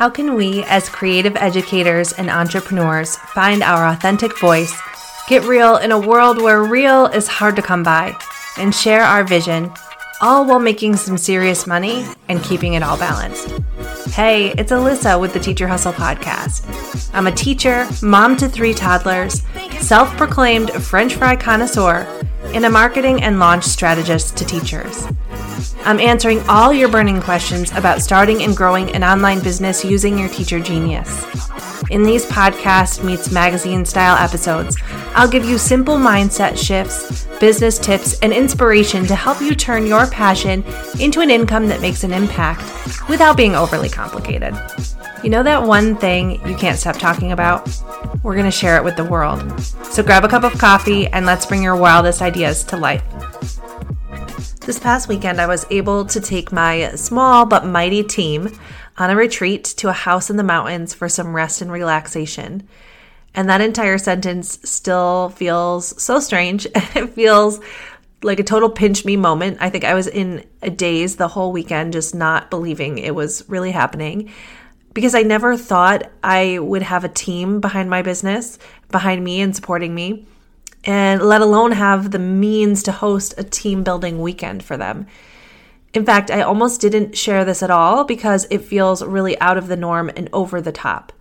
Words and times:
How 0.00 0.08
can 0.08 0.34
we, 0.34 0.62
as 0.62 0.88
creative 0.88 1.36
educators 1.36 2.14
and 2.14 2.30
entrepreneurs, 2.30 3.16
find 3.34 3.62
our 3.62 3.86
authentic 3.86 4.38
voice, 4.38 4.74
get 5.28 5.44
real 5.44 5.76
in 5.76 5.92
a 5.92 5.98
world 6.00 6.40
where 6.40 6.64
real 6.64 7.04
is 7.04 7.28
hard 7.28 7.54
to 7.56 7.60
come 7.60 7.82
by, 7.82 8.16
and 8.56 8.74
share 8.74 9.02
our 9.02 9.24
vision, 9.24 9.70
all 10.22 10.46
while 10.46 10.58
making 10.58 10.96
some 10.96 11.18
serious 11.18 11.66
money 11.66 12.06
and 12.30 12.42
keeping 12.42 12.72
it 12.72 12.82
all 12.82 12.96
balanced? 12.96 13.50
Hey, 14.14 14.52
it's 14.52 14.72
Alissa 14.72 15.20
with 15.20 15.34
the 15.34 15.38
Teacher 15.38 15.68
Hustle 15.68 15.92
Podcast. 15.92 17.10
I'm 17.12 17.26
a 17.26 17.32
teacher, 17.32 17.86
mom 18.02 18.38
to 18.38 18.48
three 18.48 18.72
toddlers, 18.72 19.42
self 19.80 20.16
proclaimed 20.16 20.70
French 20.70 21.16
fry 21.16 21.36
connoisseur, 21.36 22.06
and 22.54 22.64
a 22.64 22.70
marketing 22.70 23.22
and 23.22 23.38
launch 23.38 23.64
strategist 23.64 24.34
to 24.38 24.46
teachers. 24.46 25.06
I'm 25.84 25.98
answering 25.98 26.40
all 26.48 26.72
your 26.72 26.88
burning 26.88 27.20
questions 27.20 27.72
about 27.72 28.02
starting 28.02 28.42
and 28.42 28.56
growing 28.56 28.90
an 28.94 29.02
online 29.02 29.40
business 29.40 29.84
using 29.84 30.18
your 30.18 30.28
teacher 30.28 30.60
genius. 30.60 31.24
In 31.90 32.02
these 32.02 32.26
podcast 32.26 33.02
meets 33.02 33.32
magazine 33.32 33.84
style 33.84 34.16
episodes, 34.16 34.76
I'll 35.14 35.28
give 35.28 35.44
you 35.44 35.58
simple 35.58 35.96
mindset 35.96 36.56
shifts, 36.56 37.26
business 37.40 37.78
tips, 37.78 38.18
and 38.20 38.32
inspiration 38.32 39.06
to 39.06 39.14
help 39.14 39.40
you 39.40 39.54
turn 39.54 39.86
your 39.86 40.06
passion 40.06 40.62
into 41.00 41.20
an 41.20 41.30
income 41.30 41.66
that 41.68 41.80
makes 41.80 42.04
an 42.04 42.12
impact 42.12 42.62
without 43.08 43.36
being 43.36 43.56
overly 43.56 43.88
complicated. 43.88 44.54
You 45.24 45.30
know 45.30 45.42
that 45.42 45.62
one 45.62 45.96
thing 45.96 46.46
you 46.46 46.56
can't 46.56 46.78
stop 46.78 46.96
talking 46.96 47.32
about? 47.32 47.68
We're 48.22 48.34
going 48.34 48.44
to 48.44 48.50
share 48.50 48.76
it 48.76 48.84
with 48.84 48.96
the 48.96 49.04
world. 49.04 49.60
So 49.86 50.02
grab 50.02 50.24
a 50.24 50.28
cup 50.28 50.44
of 50.44 50.52
coffee 50.58 51.06
and 51.08 51.26
let's 51.26 51.46
bring 51.46 51.62
your 51.62 51.76
wildest 51.76 52.22
ideas 52.22 52.64
to 52.64 52.76
life. 52.76 53.02
This 54.60 54.78
past 54.78 55.08
weekend, 55.08 55.40
I 55.40 55.46
was 55.46 55.66
able 55.70 56.04
to 56.04 56.20
take 56.20 56.52
my 56.52 56.90
small 56.94 57.46
but 57.46 57.64
mighty 57.64 58.04
team 58.04 58.50
on 58.98 59.08
a 59.08 59.16
retreat 59.16 59.64
to 59.78 59.88
a 59.88 59.92
house 59.92 60.28
in 60.28 60.36
the 60.36 60.42
mountains 60.42 60.92
for 60.92 61.08
some 61.08 61.34
rest 61.34 61.62
and 61.62 61.72
relaxation. 61.72 62.68
And 63.34 63.48
that 63.48 63.62
entire 63.62 63.96
sentence 63.96 64.58
still 64.62 65.30
feels 65.30 66.00
so 66.00 66.20
strange. 66.20 66.66
it 66.74 67.08
feels 67.14 67.58
like 68.22 68.38
a 68.38 68.44
total 68.44 68.68
pinch 68.68 69.06
me 69.06 69.16
moment. 69.16 69.56
I 69.62 69.70
think 69.70 69.84
I 69.84 69.94
was 69.94 70.06
in 70.06 70.44
a 70.60 70.68
daze 70.68 71.16
the 71.16 71.28
whole 71.28 71.52
weekend, 71.52 71.94
just 71.94 72.14
not 72.14 72.50
believing 72.50 72.98
it 72.98 73.14
was 73.14 73.48
really 73.48 73.70
happening 73.70 74.30
because 74.92 75.14
I 75.14 75.22
never 75.22 75.56
thought 75.56 76.10
I 76.22 76.58
would 76.58 76.82
have 76.82 77.04
a 77.04 77.08
team 77.08 77.60
behind 77.60 77.88
my 77.88 78.02
business, 78.02 78.58
behind 78.90 79.24
me 79.24 79.40
and 79.40 79.56
supporting 79.56 79.94
me 79.94 80.26
and 80.84 81.22
let 81.22 81.40
alone 81.40 81.72
have 81.72 82.10
the 82.10 82.18
means 82.18 82.82
to 82.84 82.92
host 82.92 83.34
a 83.36 83.44
team 83.44 83.82
building 83.82 84.20
weekend 84.20 84.62
for 84.62 84.76
them. 84.76 85.06
In 85.92 86.06
fact, 86.06 86.30
I 86.30 86.42
almost 86.42 86.80
didn't 86.80 87.16
share 87.16 87.44
this 87.44 87.62
at 87.62 87.70
all 87.70 88.04
because 88.04 88.46
it 88.50 88.62
feels 88.62 89.02
really 89.04 89.38
out 89.40 89.58
of 89.58 89.66
the 89.66 89.76
norm 89.76 90.10
and 90.16 90.28
over 90.32 90.60
the 90.60 90.72
top. 90.72 91.12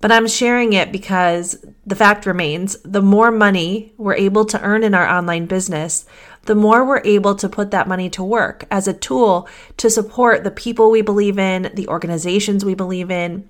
But 0.00 0.12
I'm 0.12 0.28
sharing 0.28 0.74
it 0.74 0.92
because 0.92 1.64
the 1.84 1.96
fact 1.96 2.26
remains 2.26 2.76
the 2.84 3.02
more 3.02 3.32
money 3.32 3.92
we're 3.96 4.14
able 4.14 4.44
to 4.46 4.60
earn 4.60 4.84
in 4.84 4.94
our 4.94 5.08
online 5.08 5.46
business, 5.46 6.06
the 6.42 6.54
more 6.54 6.84
we're 6.84 7.02
able 7.04 7.34
to 7.36 7.48
put 7.48 7.72
that 7.72 7.88
money 7.88 8.08
to 8.10 8.22
work 8.22 8.64
as 8.70 8.86
a 8.86 8.92
tool 8.92 9.48
to 9.76 9.90
support 9.90 10.44
the 10.44 10.52
people 10.52 10.90
we 10.90 11.02
believe 11.02 11.38
in, 11.38 11.70
the 11.74 11.88
organizations 11.88 12.64
we 12.64 12.74
believe 12.74 13.10
in. 13.10 13.48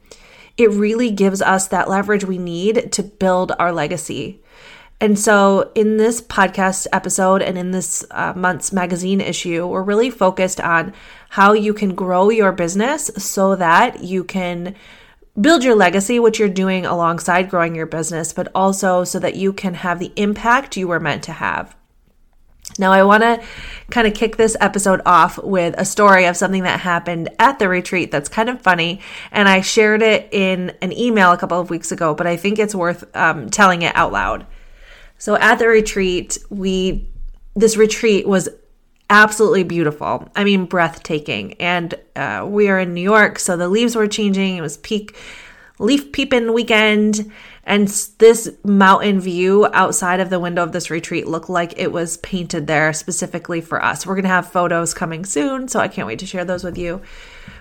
It 0.56 0.70
really 0.70 1.10
gives 1.10 1.42
us 1.42 1.68
that 1.68 1.88
leverage 1.88 2.24
we 2.24 2.38
need 2.38 2.92
to 2.92 3.02
build 3.02 3.52
our 3.58 3.72
legacy. 3.72 4.40
And 5.00 5.16
so, 5.16 5.70
in 5.76 5.96
this 5.96 6.20
podcast 6.20 6.88
episode 6.92 7.40
and 7.40 7.56
in 7.56 7.70
this 7.70 8.04
uh, 8.10 8.32
month's 8.34 8.72
magazine 8.72 9.20
issue, 9.20 9.64
we're 9.64 9.82
really 9.82 10.10
focused 10.10 10.60
on 10.60 10.92
how 11.28 11.52
you 11.52 11.72
can 11.72 11.94
grow 11.94 12.30
your 12.30 12.50
business 12.50 13.06
so 13.16 13.54
that 13.54 14.02
you 14.02 14.24
can 14.24 14.74
build 15.40 15.62
your 15.62 15.76
legacy, 15.76 16.18
which 16.18 16.40
you're 16.40 16.48
doing 16.48 16.84
alongside 16.84 17.48
growing 17.48 17.76
your 17.76 17.86
business, 17.86 18.32
but 18.32 18.50
also 18.56 19.04
so 19.04 19.20
that 19.20 19.36
you 19.36 19.52
can 19.52 19.74
have 19.74 20.00
the 20.00 20.12
impact 20.16 20.76
you 20.76 20.88
were 20.88 20.98
meant 20.98 21.22
to 21.24 21.32
have. 21.32 21.76
Now, 22.76 22.90
I 22.92 23.04
want 23.04 23.22
to 23.22 23.40
kind 23.90 24.06
of 24.06 24.14
kick 24.14 24.36
this 24.36 24.56
episode 24.60 25.00
off 25.06 25.38
with 25.38 25.76
a 25.78 25.84
story 25.84 26.26
of 26.26 26.36
something 26.36 26.64
that 26.64 26.80
happened 26.80 27.28
at 27.38 27.60
the 27.60 27.68
retreat 27.68 28.10
that's 28.10 28.28
kind 28.28 28.48
of 28.48 28.60
funny. 28.60 29.00
And 29.30 29.48
I 29.48 29.60
shared 29.60 30.02
it 30.02 30.28
in 30.32 30.76
an 30.82 30.92
email 30.92 31.32
a 31.32 31.38
couple 31.38 31.60
of 31.60 31.70
weeks 31.70 31.92
ago, 31.92 32.14
but 32.14 32.26
I 32.26 32.36
think 32.36 32.58
it's 32.58 32.74
worth 32.74 33.04
um, 33.16 33.48
telling 33.48 33.82
it 33.82 33.94
out 33.94 34.12
loud. 34.12 34.44
So 35.18 35.36
at 35.36 35.58
the 35.58 35.68
retreat, 35.68 36.38
we 36.48 37.10
this 37.54 37.76
retreat 37.76 38.26
was 38.26 38.48
absolutely 39.10 39.64
beautiful. 39.64 40.30
I 40.36 40.44
mean, 40.44 40.66
breathtaking. 40.66 41.54
And 41.54 41.94
uh, 42.14 42.46
we 42.48 42.68
are 42.68 42.78
in 42.78 42.94
New 42.94 43.02
York, 43.02 43.38
so 43.38 43.56
the 43.56 43.68
leaves 43.68 43.96
were 43.96 44.06
changing. 44.06 44.56
It 44.56 44.60
was 44.60 44.76
peak 44.76 45.16
leaf 45.78 46.12
peeping 46.12 46.52
weekend. 46.52 47.30
And 47.64 47.88
this 48.18 48.50
mountain 48.64 49.20
view 49.20 49.66
outside 49.72 50.20
of 50.20 50.30
the 50.30 50.40
window 50.40 50.62
of 50.62 50.72
this 50.72 50.90
retreat 50.90 51.26
looked 51.26 51.50
like 51.50 51.74
it 51.76 51.92
was 51.92 52.16
painted 52.18 52.66
there 52.66 52.92
specifically 52.92 53.60
for 53.60 53.84
us. 53.84 54.06
We're 54.06 54.14
going 54.14 54.22
to 54.22 54.30
have 54.30 54.50
photos 54.50 54.94
coming 54.94 55.24
soon, 55.24 55.68
so 55.68 55.78
I 55.78 55.88
can't 55.88 56.06
wait 56.06 56.18
to 56.20 56.26
share 56.26 56.44
those 56.44 56.64
with 56.64 56.78
you 56.78 57.02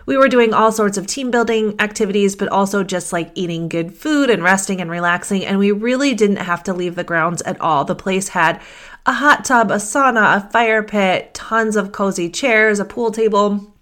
we 0.07 0.18
were 0.18 0.29
doing 0.29 0.53
all 0.53 0.72
sorts 0.72 0.97
of 0.97 1.06
team 1.06 1.29
building 1.29 1.75
activities, 1.79 2.35
but 2.35 2.47
also 2.47 2.81
just 2.81 3.13
like 3.13 3.29
eating 3.35 3.68
good 3.68 3.94
food 3.94 4.29
and 4.29 4.41
resting 4.41 4.81
and 4.81 4.90
relaxing. 4.90 5.45
And 5.45 5.59
we 5.59 5.72
really 5.72 6.16
didn't 6.16 6.38
have 6.38 6.63
to 6.63 6.73
leave 6.73 6.95
the 6.95 7.03
grounds 7.03 7.41
at 7.44 7.59
all. 7.62 7.84
The 7.85 7.94
place 7.94 8.29
had 8.29 8.62
a 9.06 9.13
hot 9.13 9.44
tub, 9.45 9.69
a 9.69 9.75
sauna, 9.75 10.38
a 10.38 10.50
fire 10.50 10.81
pit, 10.81 11.34
tons 11.34 11.75
of 11.75 11.91
cozy 11.91 12.29
chairs, 12.29 12.79
a 12.79 12.85
pool 12.85 13.12
table 13.12 13.77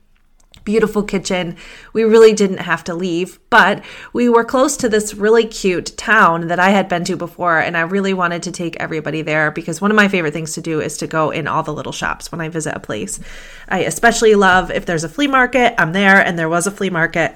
beautiful 0.66 1.04
kitchen. 1.04 1.56
We 1.94 2.04
really 2.04 2.34
didn't 2.34 2.58
have 2.58 2.84
to 2.86 2.94
leave, 2.94 3.40
but 3.50 3.84
we 4.12 4.28
were 4.28 4.44
close 4.44 4.76
to 4.78 4.90
this 4.90 5.14
really 5.14 5.46
cute 5.46 5.96
town 5.96 6.48
that 6.48 6.60
I 6.60 6.72
had 6.72 6.90
been 6.90 7.06
to 7.06 7.16
before, 7.16 7.60
and 7.60 7.78
I 7.78 7.82
really 7.82 8.14
wanted 8.14 8.44
to 8.44 8.52
take 8.52 8.76
everybody 8.78 9.22
there 9.22 9.52
because 9.52 9.80
one 9.80 9.92
of 9.92 9.96
my 9.96 10.08
favorite 10.08 10.34
things 10.34 10.54
to 10.54 10.62
do 10.62 10.82
is 10.82 10.98
to 10.98 11.08
go 11.08 11.30
in 11.30 11.48
all 11.48 11.64
the 11.64 11.74
little 11.74 11.94
shops 11.94 12.32
when 12.32 12.42
I 12.42 12.50
visit 12.50 12.76
a 12.76 12.80
place. 12.80 13.20
I 13.70 13.80
especially 13.84 14.36
love 14.36 14.72
if 14.72 14.86
there's 14.86 15.04
a 15.06 15.10
flea 15.10 15.28
market, 15.28 15.76
I'm 15.78 15.94
there, 15.94 16.20
and 16.20 16.38
there 16.38 16.50
was 16.50 16.68
a 16.68 16.72
flea 16.72 16.90
market 16.90 17.36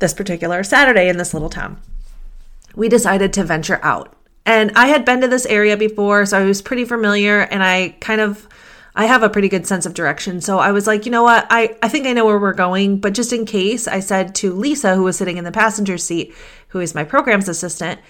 this 0.00 0.14
particular 0.14 0.64
Saturday 0.64 1.08
in 1.08 1.18
this 1.18 1.34
little 1.34 1.50
town. 1.50 1.80
We 2.74 2.88
decided 2.88 3.32
to 3.34 3.44
venture 3.44 3.78
out. 3.82 4.16
And 4.46 4.72
I 4.74 4.86
had 4.86 5.04
been 5.04 5.20
to 5.20 5.28
this 5.28 5.44
area 5.46 5.76
before, 5.76 6.24
so 6.24 6.38
I 6.38 6.44
was 6.44 6.62
pretty 6.62 6.86
familiar, 6.86 7.40
and 7.40 7.62
I 7.62 7.96
kind 8.00 8.22
of 8.22 8.48
I 8.94 9.06
have 9.06 9.22
a 9.22 9.30
pretty 9.30 9.48
good 9.48 9.66
sense 9.66 9.86
of 9.86 9.94
direction. 9.94 10.40
So 10.40 10.58
I 10.58 10.72
was 10.72 10.86
like, 10.86 11.06
you 11.06 11.12
know 11.12 11.22
what? 11.22 11.46
I, 11.50 11.76
I 11.82 11.88
think 11.88 12.06
I 12.06 12.12
know 12.12 12.26
where 12.26 12.38
we're 12.38 12.52
going. 12.52 12.98
But 12.98 13.14
just 13.14 13.32
in 13.32 13.46
case, 13.46 13.86
I 13.86 14.00
said 14.00 14.34
to 14.36 14.52
Lisa, 14.52 14.94
who 14.94 15.04
was 15.04 15.16
sitting 15.16 15.36
in 15.36 15.44
the 15.44 15.52
passenger 15.52 15.96
seat, 15.98 16.34
who 16.68 16.80
is 16.80 16.94
my 16.94 17.04
programs 17.04 17.48
assistant, 17.48 18.00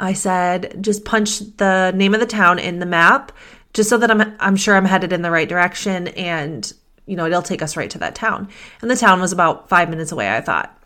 I 0.00 0.12
said, 0.12 0.82
just 0.82 1.04
punch 1.04 1.40
the 1.56 1.92
name 1.94 2.14
of 2.14 2.20
the 2.20 2.26
town 2.26 2.58
in 2.58 2.78
the 2.78 2.86
map, 2.86 3.32
just 3.74 3.88
so 3.88 3.98
that 3.98 4.10
I'm, 4.10 4.34
I'm 4.40 4.56
sure 4.56 4.76
I'm 4.76 4.84
headed 4.84 5.12
in 5.12 5.22
the 5.22 5.30
right 5.30 5.48
direction 5.48 6.08
and, 6.08 6.72
you 7.06 7.16
know, 7.16 7.26
it'll 7.26 7.42
take 7.42 7.62
us 7.62 7.76
right 7.76 7.90
to 7.90 7.98
that 7.98 8.14
town. 8.14 8.48
And 8.80 8.90
the 8.90 8.96
town 8.96 9.20
was 9.20 9.32
about 9.32 9.68
five 9.68 9.90
minutes 9.90 10.10
away, 10.10 10.34
I 10.34 10.40
thought 10.40 10.76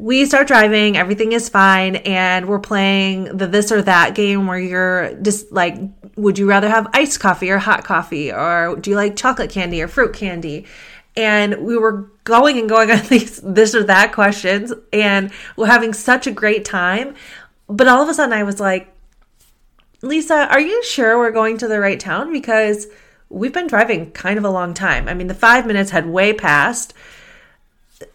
we 0.00 0.24
start 0.24 0.48
driving, 0.48 0.96
everything 0.96 1.32
is 1.32 1.50
fine, 1.50 1.96
and 1.96 2.48
we're 2.48 2.58
playing 2.58 3.36
the 3.36 3.46
this 3.46 3.70
or 3.70 3.82
that 3.82 4.14
game 4.14 4.46
where 4.46 4.58
you're 4.58 5.12
just 5.16 5.52
like, 5.52 5.76
would 6.16 6.38
you 6.38 6.48
rather 6.48 6.70
have 6.70 6.88
iced 6.94 7.20
coffee 7.20 7.50
or 7.50 7.58
hot 7.58 7.84
coffee? 7.84 8.32
Or 8.32 8.76
do 8.80 8.88
you 8.88 8.96
like 8.96 9.14
chocolate 9.14 9.50
candy 9.50 9.82
or 9.82 9.88
fruit 9.88 10.14
candy? 10.14 10.64
And 11.16 11.66
we 11.66 11.76
were 11.76 12.10
going 12.24 12.58
and 12.58 12.66
going 12.66 12.90
on 12.90 13.04
these 13.08 13.40
this 13.42 13.74
or 13.74 13.84
that 13.84 14.12
questions, 14.12 14.72
and 14.90 15.32
we're 15.56 15.66
having 15.66 15.92
such 15.92 16.26
a 16.26 16.30
great 16.30 16.64
time. 16.64 17.14
But 17.68 17.86
all 17.86 18.02
of 18.02 18.08
a 18.08 18.14
sudden, 18.14 18.32
I 18.32 18.44
was 18.44 18.58
like, 18.58 18.90
Lisa, 20.00 20.48
are 20.50 20.60
you 20.60 20.82
sure 20.82 21.18
we're 21.18 21.30
going 21.30 21.58
to 21.58 21.68
the 21.68 21.78
right 21.78 22.00
town? 22.00 22.32
Because 22.32 22.86
we've 23.28 23.52
been 23.52 23.66
driving 23.66 24.12
kind 24.12 24.38
of 24.38 24.46
a 24.46 24.50
long 24.50 24.72
time. 24.72 25.08
I 25.08 25.14
mean, 25.14 25.26
the 25.26 25.34
five 25.34 25.66
minutes 25.66 25.90
had 25.90 26.06
way 26.06 26.32
passed 26.32 26.94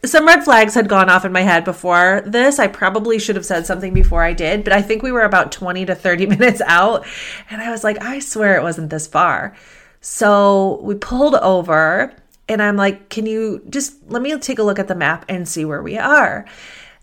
some 0.04 0.26
red 0.26 0.44
flags 0.44 0.74
had 0.74 0.90
gone 0.90 1.10
off 1.10 1.26
in 1.26 1.32
my 1.32 1.42
head 1.42 1.64
before 1.64 2.24
this. 2.26 2.60
I 2.60 2.68
probably 2.68 3.20
should 3.20 3.36
have 3.36 3.46
said 3.46 3.66
something 3.66 3.94
before 3.94 4.24
I 4.24 4.34
did, 4.34 4.64
but 4.64 4.74
I 4.74 4.82
think 4.82 5.04
we 5.04 5.12
were 5.12 5.24
about 5.24 5.52
20 5.52 5.86
to 5.86 5.96
30 5.96 6.26
minutes 6.28 6.62
out. 6.66 7.06
And 7.50 7.62
I 7.62 7.72
was 7.72 7.84
like, 7.84 8.02
I 8.02 8.20
swear 8.20 8.58
it 8.58 8.64
wasn't 8.64 8.90
this 8.90 9.08
far. 9.08 9.56
So 10.02 10.80
we 10.84 10.96
pulled 10.96 11.36
over, 11.36 12.14
and 12.48 12.62
I'm 12.62 12.78
like, 12.78 13.10
Can 13.10 13.26
you 13.26 13.64
just 13.70 13.96
let 14.08 14.22
me 14.22 14.38
take 14.38 14.60
a 14.60 14.64
look 14.64 14.80
at 14.80 14.88
the 14.88 14.96
map 14.96 15.26
and 15.30 15.48
see 15.48 15.66
where 15.66 15.82
we 15.82 15.98
are? 15.98 16.46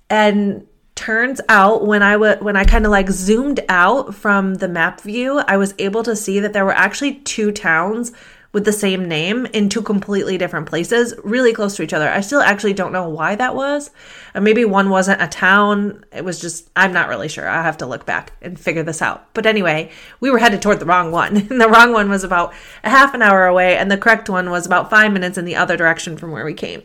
And 0.09 0.67
turns 0.95 1.41
out 1.49 1.87
when 1.87 2.03
I 2.03 2.13
w- 2.13 2.37
when 2.37 2.57
I 2.57 2.65
kind 2.65 2.85
of 2.85 2.93
like 2.93 3.11
zoomed 3.11 3.61
out 3.69 4.15
from 4.15 4.57
the 4.57 4.69
map 4.69 5.01
view, 5.01 5.39
I 5.39 5.57
was 5.57 5.75
able 5.79 6.03
to 6.05 6.15
see 6.15 6.39
that 6.41 6.53
there 6.53 6.65
were 6.65 6.75
actually 6.75 7.15
two 7.15 7.51
towns 7.51 8.13
with 8.53 8.67
the 8.67 8.73
same 8.73 9.09
name 9.09 9.47
in 9.47 9.69
two 9.69 9.81
completely 9.81 10.37
different 10.37 10.69
places, 10.69 11.15
really 11.25 11.55
close 11.55 11.75
to 11.77 11.83
each 11.83 11.95
other. 11.95 12.09
I 12.09 12.21
still 12.21 12.43
actually 12.43 12.75
don't 12.75 12.93
know 12.93 13.09
why 13.09 13.35
that 13.35 13.55
was. 13.55 13.91
Or 14.35 14.43
maybe 14.43 14.65
one 14.67 14.91
wasn't 14.91 15.23
a 15.23 15.27
town. 15.27 16.05
It 16.13 16.25
was 16.25 16.39
just, 16.39 16.71
I'm 16.77 16.93
not 16.93 17.09
really 17.09 17.29
sure. 17.29 17.49
I 17.49 17.63
have 17.63 17.79
to 17.79 17.87
look 17.87 18.05
back 18.05 18.33
and 18.43 18.61
figure 18.61 18.83
this 18.83 19.01
out. 19.01 19.33
But 19.33 19.47
anyway, 19.47 19.91
we 20.21 20.31
were 20.31 20.39
headed 20.39 20.61
toward 20.61 20.81
the 20.81 20.87
wrong 20.87 21.11
one. 21.11 21.49
And 21.53 21.61
the 21.61 21.69
wrong 21.69 21.93
one 21.93 22.09
was 22.09 22.25
about 22.25 22.55
a 22.85 22.89
half 22.91 23.15
an 23.15 23.21
hour 23.21 23.47
away, 23.47 23.77
and 23.77 23.91
the 23.91 23.99
correct 23.99 24.31
one 24.31 24.51
was 24.51 24.65
about 24.65 24.89
five 24.89 25.13
minutes 25.13 25.37
in 25.37 25.45
the 25.45 25.57
other 25.57 25.77
direction 25.77 26.17
from 26.17 26.31
where 26.31 26.45
we 26.45 26.55
came. 26.55 26.83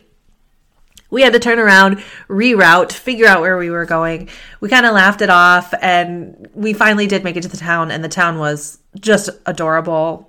we 1.10 1.22
had 1.22 1.32
to 1.32 1.38
turn 1.38 1.58
around, 1.58 1.98
reroute, 2.28 2.92
figure 2.92 3.26
out 3.26 3.40
where 3.40 3.56
we 3.56 3.70
were 3.70 3.86
going. 3.86 4.28
We 4.60 4.68
kind 4.68 4.84
of 4.84 4.92
laughed 4.92 5.22
it 5.22 5.30
off 5.30 5.72
and 5.80 6.48
we 6.54 6.72
finally 6.74 7.06
did 7.06 7.24
make 7.24 7.36
it 7.36 7.42
to 7.42 7.48
the 7.48 7.56
town 7.56 7.90
and 7.90 8.04
the 8.04 8.08
town 8.08 8.38
was 8.38 8.78
just 9.00 9.30
adorable, 9.46 10.27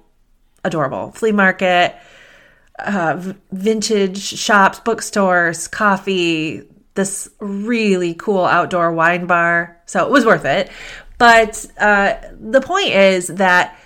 adorable. 0.63 1.11
Flea 1.11 1.31
market, 1.31 1.95
uh, 2.79 3.33
vintage 3.51 4.21
shops, 4.21 4.79
bookstores, 4.79 5.67
coffee, 5.67 6.63
this 6.95 7.29
really 7.39 8.13
cool 8.13 8.45
outdoor 8.45 8.91
wine 8.91 9.25
bar. 9.25 9.81
So 9.85 10.06
it 10.06 10.11
was 10.11 10.25
worth 10.25 10.45
it. 10.45 10.69
But 11.17 11.65
uh, 11.77 12.15
the 12.39 12.61
point 12.61 12.89
is 12.89 13.27
that 13.27 13.77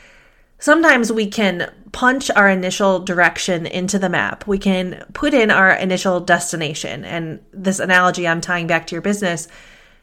sometimes 0.59 1.11
we 1.11 1.27
can 1.27 1.71
punch 1.91 2.31
our 2.31 2.49
initial 2.49 2.99
direction 2.99 3.65
into 3.65 3.99
the 3.99 4.09
map. 4.09 4.47
We 4.47 4.57
can 4.57 5.05
put 5.13 5.33
in 5.33 5.51
our 5.51 5.71
initial 5.71 6.19
destination. 6.19 7.05
And 7.05 7.39
this 7.51 7.79
analogy 7.79 8.27
I'm 8.27 8.41
tying 8.41 8.67
back 8.67 8.87
to 8.87 8.95
your 8.95 9.01
business, 9.01 9.47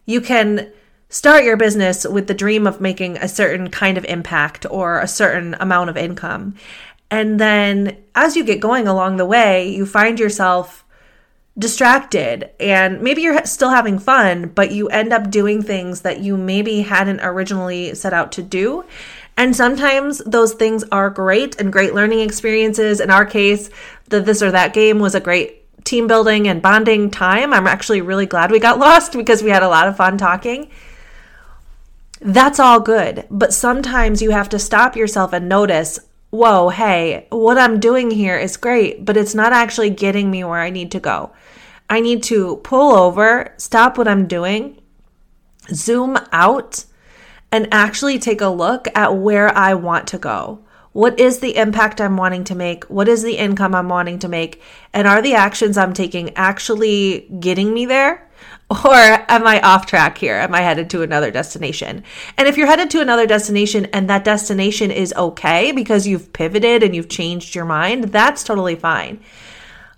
you 0.07 0.21
can 0.21 0.71
start 1.11 1.45
your 1.45 1.57
business 1.57 2.07
with 2.07 2.29
the 2.29 2.35
dream 2.35 2.67
of 2.67 2.81
making 2.81 3.19
a 3.19 3.29
certain 3.29 3.69
kind 3.69 3.99
of 3.99 4.05
impact 4.07 4.65
or 4.71 5.01
a 5.01 5.09
certain 5.09 5.55
amount 5.61 5.91
of 5.91 5.97
income. 5.97 6.55
And 7.11 7.39
then 7.39 7.99
as 8.15 8.37
you 8.37 8.45
get 8.45 8.61
going 8.61 8.87
along 8.87 9.17
the 9.17 9.27
way, 9.27 9.69
you 9.69 9.85
find 9.85 10.19
yourself 10.19 10.85
distracted 11.59 12.49
and 12.61 13.03
maybe 13.03 13.23
you're 13.23 13.45
still 13.45 13.71
having 13.71 13.99
fun, 13.99 14.49
but 14.49 14.71
you 14.71 14.89
end 14.89 15.13
up 15.13 15.31
doing 15.31 15.63
things 15.63 16.03
that 16.03 16.21
you 16.21 16.37
maybe 16.37 16.83
hadn't 16.83 17.21
originally 17.21 17.93
set 17.95 18.13
out 18.13 18.33
to 18.33 18.43
do. 18.43 18.85
And 19.37 19.57
sometimes 19.57 20.19
those 20.19 20.55
things 20.55 20.85
are 20.93 21.11
great 21.11 21.61
and 21.61 21.73
great 21.73 21.93
learning 21.93 22.21
experiences. 22.21 23.01
In 23.01 23.11
our 23.11 23.27
case, 23.27 23.69
the 24.09 24.21
this 24.21 24.43
or 24.43 24.53
that 24.53 24.73
game 24.73 25.01
was 25.01 25.15
a 25.15 25.21
great 25.21 25.57
team 25.85 26.07
building 26.07 26.47
and 26.47 26.63
bonding 26.63 27.11
time. 27.11 27.53
I'm 27.53 27.67
actually 27.67 28.01
really 28.01 28.27
glad 28.27 28.51
we 28.51 28.61
got 28.61 28.79
lost 28.87 29.13
because 29.13 29.43
we 29.43 29.51
had 29.51 29.63
a 29.63 29.69
lot 29.69 29.89
of 29.89 29.97
fun 29.97 30.19
talking. 30.19 30.71
That's 32.21 32.61
all 32.61 32.81
good. 32.81 33.27
But 33.31 33.53
sometimes 33.55 34.23
you 34.23 34.31
have 34.31 34.49
to 34.51 34.59
stop 34.59 34.97
yourself 34.97 35.33
and 35.33 35.49
notice 35.49 35.99
whoa, 36.31 36.69
hey, 36.69 37.27
what 37.31 37.59
I'm 37.59 37.81
doing 37.81 38.11
here 38.11 38.39
is 38.39 38.57
great, 38.57 39.05
but 39.05 39.17
it's 39.17 39.35
not 39.35 39.53
actually 39.53 39.91
getting 39.91 40.31
me 40.31 40.45
where 40.45 40.61
I 40.61 40.71
need 40.71 40.93
to 40.93 41.01
go. 41.01 41.33
I 41.89 42.01
need 42.01 42.23
to 42.25 42.57
pull 42.59 42.95
over, 42.95 43.53
stop 43.57 43.99
what 43.99 44.07
I'm 44.07 44.29
doing, 44.29 44.81
zoom 45.73 46.17
out, 46.31 46.85
and 47.51 47.67
actually 47.73 48.21
take 48.21 48.41
a 48.41 48.47
look 48.47 48.87
at 48.95 49.17
where 49.17 49.57
I 49.57 49.75
want 49.75 50.07
to 50.09 50.19
go. 50.19 50.65
What 50.93 51.19
is 51.19 51.41
the 51.41 51.57
impact 51.57 52.01
I'm 52.01 52.17
wanting 52.17 52.45
to 52.45 52.55
make? 52.55 52.85
What 52.85 53.09
is 53.09 53.23
the 53.23 53.37
income 53.37 53.75
I'm 53.75 53.89
wanting 53.89 54.21
to 54.21 54.29
make? 54.29 54.63
And 54.93 55.09
are 55.09 55.23
the 55.23 55.35
actions 55.35 55.77
I'm 55.77 55.93
taking 55.93 56.37
actually 56.37 57.29
getting 57.41 57.75
me 57.75 57.87
there? 57.87 58.29
Or 58.71 58.95
am 58.95 59.49
I 59.49 59.61
off 59.63 59.87
track 59.87 60.17
here? 60.17 60.37
Am 60.37 60.55
I 60.55 60.61
headed 60.61 60.91
to 60.91 61.03
another 61.03 61.33
destination? 61.33 62.05
And 62.39 62.47
if 62.47 62.57
you're 62.57 62.69
headed 62.69 62.89
to 62.91 63.01
another 63.01 63.27
destination 63.27 63.87
and 63.87 64.09
that 64.09 64.23
destination 64.23 64.93
is 64.93 65.13
okay 65.17 65.73
because 65.73 66.07
you've 66.07 66.33
pivoted 66.33 66.85
and 66.85 66.95
you've 66.95 67.09
changed 67.09 67.57
your 67.57 67.65
mind, 67.65 68.05
that's 68.05 68.45
totally 68.45 68.77
fine. 68.77 69.21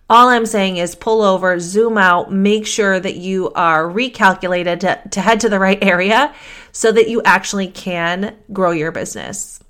All 0.09 0.29
I'm 0.29 0.47
saying 0.47 0.79
is 0.79 0.95
pull 0.95 1.21
over, 1.21 1.61
zoom 1.61 1.99
out, 1.99 2.33
make 2.33 2.67
sure 2.67 2.99
that 2.99 3.17
you 3.17 3.53
are 3.53 3.85
recalculated 3.85 4.81
to, 4.81 5.09
to 5.11 5.21
head 5.21 5.41
to 5.41 5.51
the 5.51 5.59
right 5.59 5.83
area 5.83 6.35
so 6.71 6.93
that 6.93 7.09
you 7.09 7.21
actually 7.25 7.69
can 7.69 8.37
grow 8.53 8.71
your 8.71 8.91
business. 8.91 9.63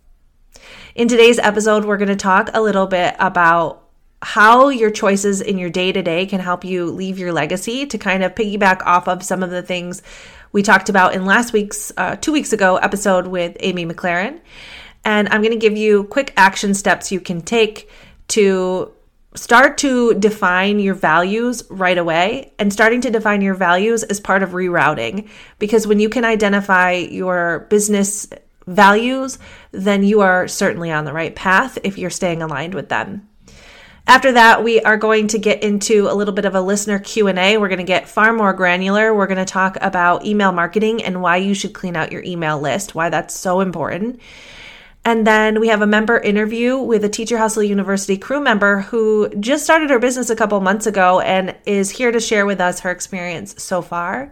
In 0.94 1.08
today's 1.08 1.38
episode, 1.40 1.84
we're 1.84 1.96
going 1.96 2.08
to 2.08 2.16
talk 2.16 2.50
a 2.54 2.62
little 2.62 2.86
bit 2.86 3.16
about 3.18 3.81
how 4.22 4.68
your 4.68 4.90
choices 4.90 5.40
in 5.40 5.58
your 5.58 5.68
day 5.68 5.90
to 5.90 6.02
day 6.02 6.26
can 6.26 6.40
help 6.40 6.64
you 6.64 6.86
leave 6.86 7.18
your 7.18 7.32
legacy 7.32 7.86
to 7.86 7.98
kind 7.98 8.22
of 8.22 8.34
piggyback 8.34 8.80
off 8.86 9.08
of 9.08 9.22
some 9.22 9.42
of 9.42 9.50
the 9.50 9.62
things 9.62 10.00
we 10.52 10.62
talked 10.62 10.88
about 10.88 11.14
in 11.14 11.26
last 11.26 11.52
week's, 11.52 11.92
uh, 11.96 12.16
two 12.16 12.32
weeks 12.32 12.52
ago 12.52 12.76
episode 12.76 13.26
with 13.26 13.56
Amy 13.60 13.84
McLaren. 13.84 14.40
And 15.04 15.28
I'm 15.28 15.42
going 15.42 15.52
to 15.52 15.58
give 15.58 15.76
you 15.76 16.04
quick 16.04 16.32
action 16.36 16.74
steps 16.74 17.10
you 17.10 17.20
can 17.20 17.42
take 17.42 17.90
to 18.28 18.92
start 19.34 19.78
to 19.78 20.14
define 20.14 20.78
your 20.78 20.94
values 20.94 21.64
right 21.68 21.98
away. 21.98 22.52
And 22.58 22.72
starting 22.72 23.00
to 23.00 23.10
define 23.10 23.42
your 23.42 23.54
values 23.54 24.04
is 24.04 24.20
part 24.20 24.42
of 24.42 24.50
rerouting 24.50 25.28
because 25.58 25.86
when 25.86 25.98
you 25.98 26.08
can 26.08 26.24
identify 26.24 26.92
your 26.92 27.66
business 27.70 28.28
values, 28.66 29.38
then 29.72 30.04
you 30.04 30.20
are 30.20 30.46
certainly 30.46 30.92
on 30.92 31.04
the 31.04 31.12
right 31.12 31.34
path 31.34 31.78
if 31.82 31.98
you're 31.98 32.10
staying 32.10 32.42
aligned 32.42 32.74
with 32.74 32.88
them. 32.88 33.28
After 34.06 34.32
that, 34.32 34.64
we 34.64 34.80
are 34.80 34.96
going 34.96 35.28
to 35.28 35.38
get 35.38 35.62
into 35.62 36.08
a 36.08 36.14
little 36.14 36.34
bit 36.34 36.44
of 36.44 36.54
a 36.54 36.60
listener 36.60 36.98
Q&A. 36.98 37.56
We're 37.56 37.68
going 37.68 37.78
to 37.78 37.84
get 37.84 38.08
far 38.08 38.32
more 38.32 38.52
granular. 38.52 39.14
We're 39.14 39.28
going 39.28 39.38
to 39.38 39.44
talk 39.44 39.78
about 39.80 40.26
email 40.26 40.50
marketing 40.50 41.02
and 41.04 41.22
why 41.22 41.36
you 41.36 41.54
should 41.54 41.72
clean 41.72 41.94
out 41.94 42.10
your 42.10 42.22
email 42.24 42.58
list, 42.60 42.94
why 42.94 43.10
that's 43.10 43.34
so 43.34 43.60
important. 43.60 44.20
And 45.04 45.26
then 45.26 45.60
we 45.60 45.68
have 45.68 45.82
a 45.82 45.86
member 45.86 46.18
interview 46.18 46.78
with 46.78 47.04
a 47.04 47.08
Teacher 47.08 47.38
Hustle 47.38 47.62
University 47.62 48.16
crew 48.16 48.40
member 48.40 48.80
who 48.80 49.28
just 49.40 49.64
started 49.64 49.90
her 49.90 49.98
business 49.98 50.30
a 50.30 50.36
couple 50.36 50.60
months 50.60 50.86
ago 50.86 51.20
and 51.20 51.56
is 51.64 51.90
here 51.90 52.12
to 52.12 52.20
share 52.20 52.46
with 52.46 52.60
us 52.60 52.80
her 52.80 52.90
experience 52.90 53.60
so 53.62 53.82
far. 53.82 54.30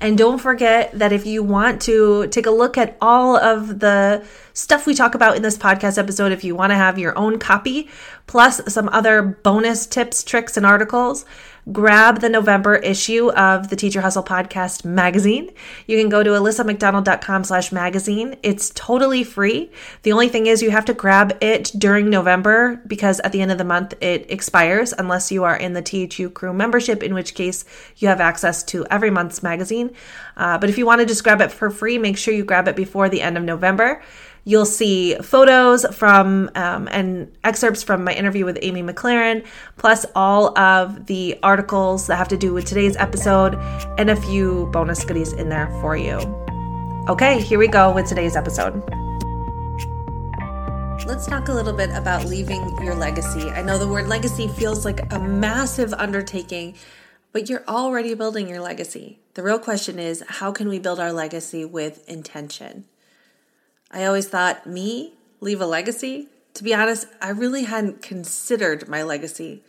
And 0.00 0.16
don't 0.16 0.38
forget 0.38 0.90
that 0.98 1.12
if 1.12 1.26
you 1.26 1.42
want 1.42 1.82
to 1.82 2.26
take 2.28 2.46
a 2.46 2.50
look 2.50 2.78
at 2.78 2.96
all 3.02 3.36
of 3.36 3.80
the 3.80 4.24
stuff 4.54 4.86
we 4.86 4.94
talk 4.94 5.14
about 5.14 5.36
in 5.36 5.42
this 5.42 5.58
podcast 5.58 5.98
episode, 5.98 6.32
if 6.32 6.42
you 6.42 6.54
want 6.54 6.70
to 6.70 6.76
have 6.76 6.98
your 6.98 7.16
own 7.18 7.38
copy, 7.38 7.88
plus 8.26 8.62
some 8.72 8.88
other 8.90 9.20
bonus 9.22 9.86
tips, 9.86 10.24
tricks, 10.24 10.56
and 10.56 10.64
articles, 10.64 11.26
grab 11.72 12.20
the 12.20 12.28
November 12.28 12.76
issue 12.76 13.30
of 13.32 13.68
the 13.68 13.76
Teacher 13.76 14.00
Hustle 14.00 14.22
Podcast 14.22 14.84
magazine. 14.84 15.50
You 15.86 15.98
can 15.98 16.08
go 16.08 16.22
to 16.22 16.30
alissamcdonald.com 16.30 17.44
slash 17.44 17.72
magazine. 17.72 18.36
It's 18.42 18.70
totally 18.74 19.24
free. 19.24 19.70
The 20.02 20.12
only 20.12 20.28
thing 20.28 20.46
is 20.46 20.62
you 20.62 20.70
have 20.70 20.84
to 20.86 20.94
grab 20.94 21.36
it 21.40 21.72
during 21.76 22.10
November 22.10 22.80
because 22.86 23.20
at 23.20 23.32
the 23.32 23.40
end 23.40 23.52
of 23.52 23.58
the 23.58 23.64
month 23.64 23.94
it 24.00 24.30
expires 24.30 24.92
unless 24.96 25.30
you 25.30 25.44
are 25.44 25.56
in 25.56 25.74
the 25.74 25.82
THU 25.82 26.30
crew 26.30 26.52
membership, 26.52 27.02
in 27.02 27.14
which 27.14 27.34
case 27.34 27.64
you 27.96 28.08
have 28.08 28.20
access 28.20 28.62
to 28.64 28.86
every 28.86 29.10
month's 29.10 29.42
magazine. 29.42 29.90
Uh, 30.36 30.58
but 30.58 30.70
if 30.70 30.78
you 30.78 30.86
want 30.86 31.00
to 31.00 31.06
just 31.06 31.24
grab 31.24 31.40
it 31.40 31.52
for 31.52 31.70
free, 31.70 31.98
make 31.98 32.16
sure 32.16 32.32
you 32.34 32.44
grab 32.44 32.68
it 32.68 32.76
before 32.76 33.08
the 33.08 33.22
end 33.22 33.36
of 33.36 33.44
November. 33.44 34.02
You'll 34.44 34.66
see 34.66 35.14
photos 35.16 35.84
from 35.94 36.50
um, 36.54 36.88
and 36.90 37.30
excerpts 37.44 37.82
from 37.82 38.04
my 38.04 38.12
interview 38.12 38.44
with 38.44 38.58
Amy 38.62 38.82
McLaren, 38.82 39.44
plus 39.76 40.06
all 40.14 40.58
of 40.58 41.06
the 41.06 41.38
articles 41.42 42.06
that 42.06 42.16
have 42.16 42.28
to 42.28 42.36
do 42.36 42.52
with 42.54 42.64
today's 42.64 42.96
episode, 42.96 43.54
and 43.98 44.10
a 44.10 44.16
few 44.16 44.66
bonus 44.72 45.04
goodies 45.04 45.32
in 45.32 45.48
there 45.48 45.68
for 45.80 45.96
you. 45.96 46.18
Okay, 47.08 47.40
here 47.40 47.58
we 47.58 47.68
go 47.68 47.92
with 47.92 48.06
today's 48.06 48.36
episode. 48.36 48.82
Let's 51.06 51.26
talk 51.26 51.48
a 51.48 51.52
little 51.52 51.72
bit 51.72 51.90
about 51.90 52.26
leaving 52.26 52.62
your 52.82 52.94
legacy. 52.94 53.50
I 53.50 53.62
know 53.62 53.78
the 53.78 53.88
word 53.88 54.06
legacy 54.06 54.48
feels 54.48 54.84
like 54.84 55.12
a 55.12 55.18
massive 55.18 55.92
undertaking, 55.94 56.76
but 57.32 57.48
you're 57.48 57.64
already 57.66 58.14
building 58.14 58.48
your 58.48 58.60
legacy. 58.60 59.18
The 59.34 59.42
real 59.42 59.58
question 59.58 59.98
is 59.98 60.22
how 60.28 60.52
can 60.52 60.68
we 60.68 60.78
build 60.78 61.00
our 61.00 61.12
legacy 61.12 61.64
with 61.64 62.08
intention? 62.08 62.84
I 63.90 64.04
always 64.04 64.28
thought, 64.28 64.66
me, 64.66 65.14
leave 65.40 65.60
a 65.60 65.66
legacy? 65.66 66.28
To 66.54 66.64
be 66.64 66.74
honest, 66.74 67.06
I 67.20 67.30
really 67.30 67.64
hadn't 67.64 68.02
considered 68.02 68.88
my 68.88 69.02
legacy. 69.02 69.62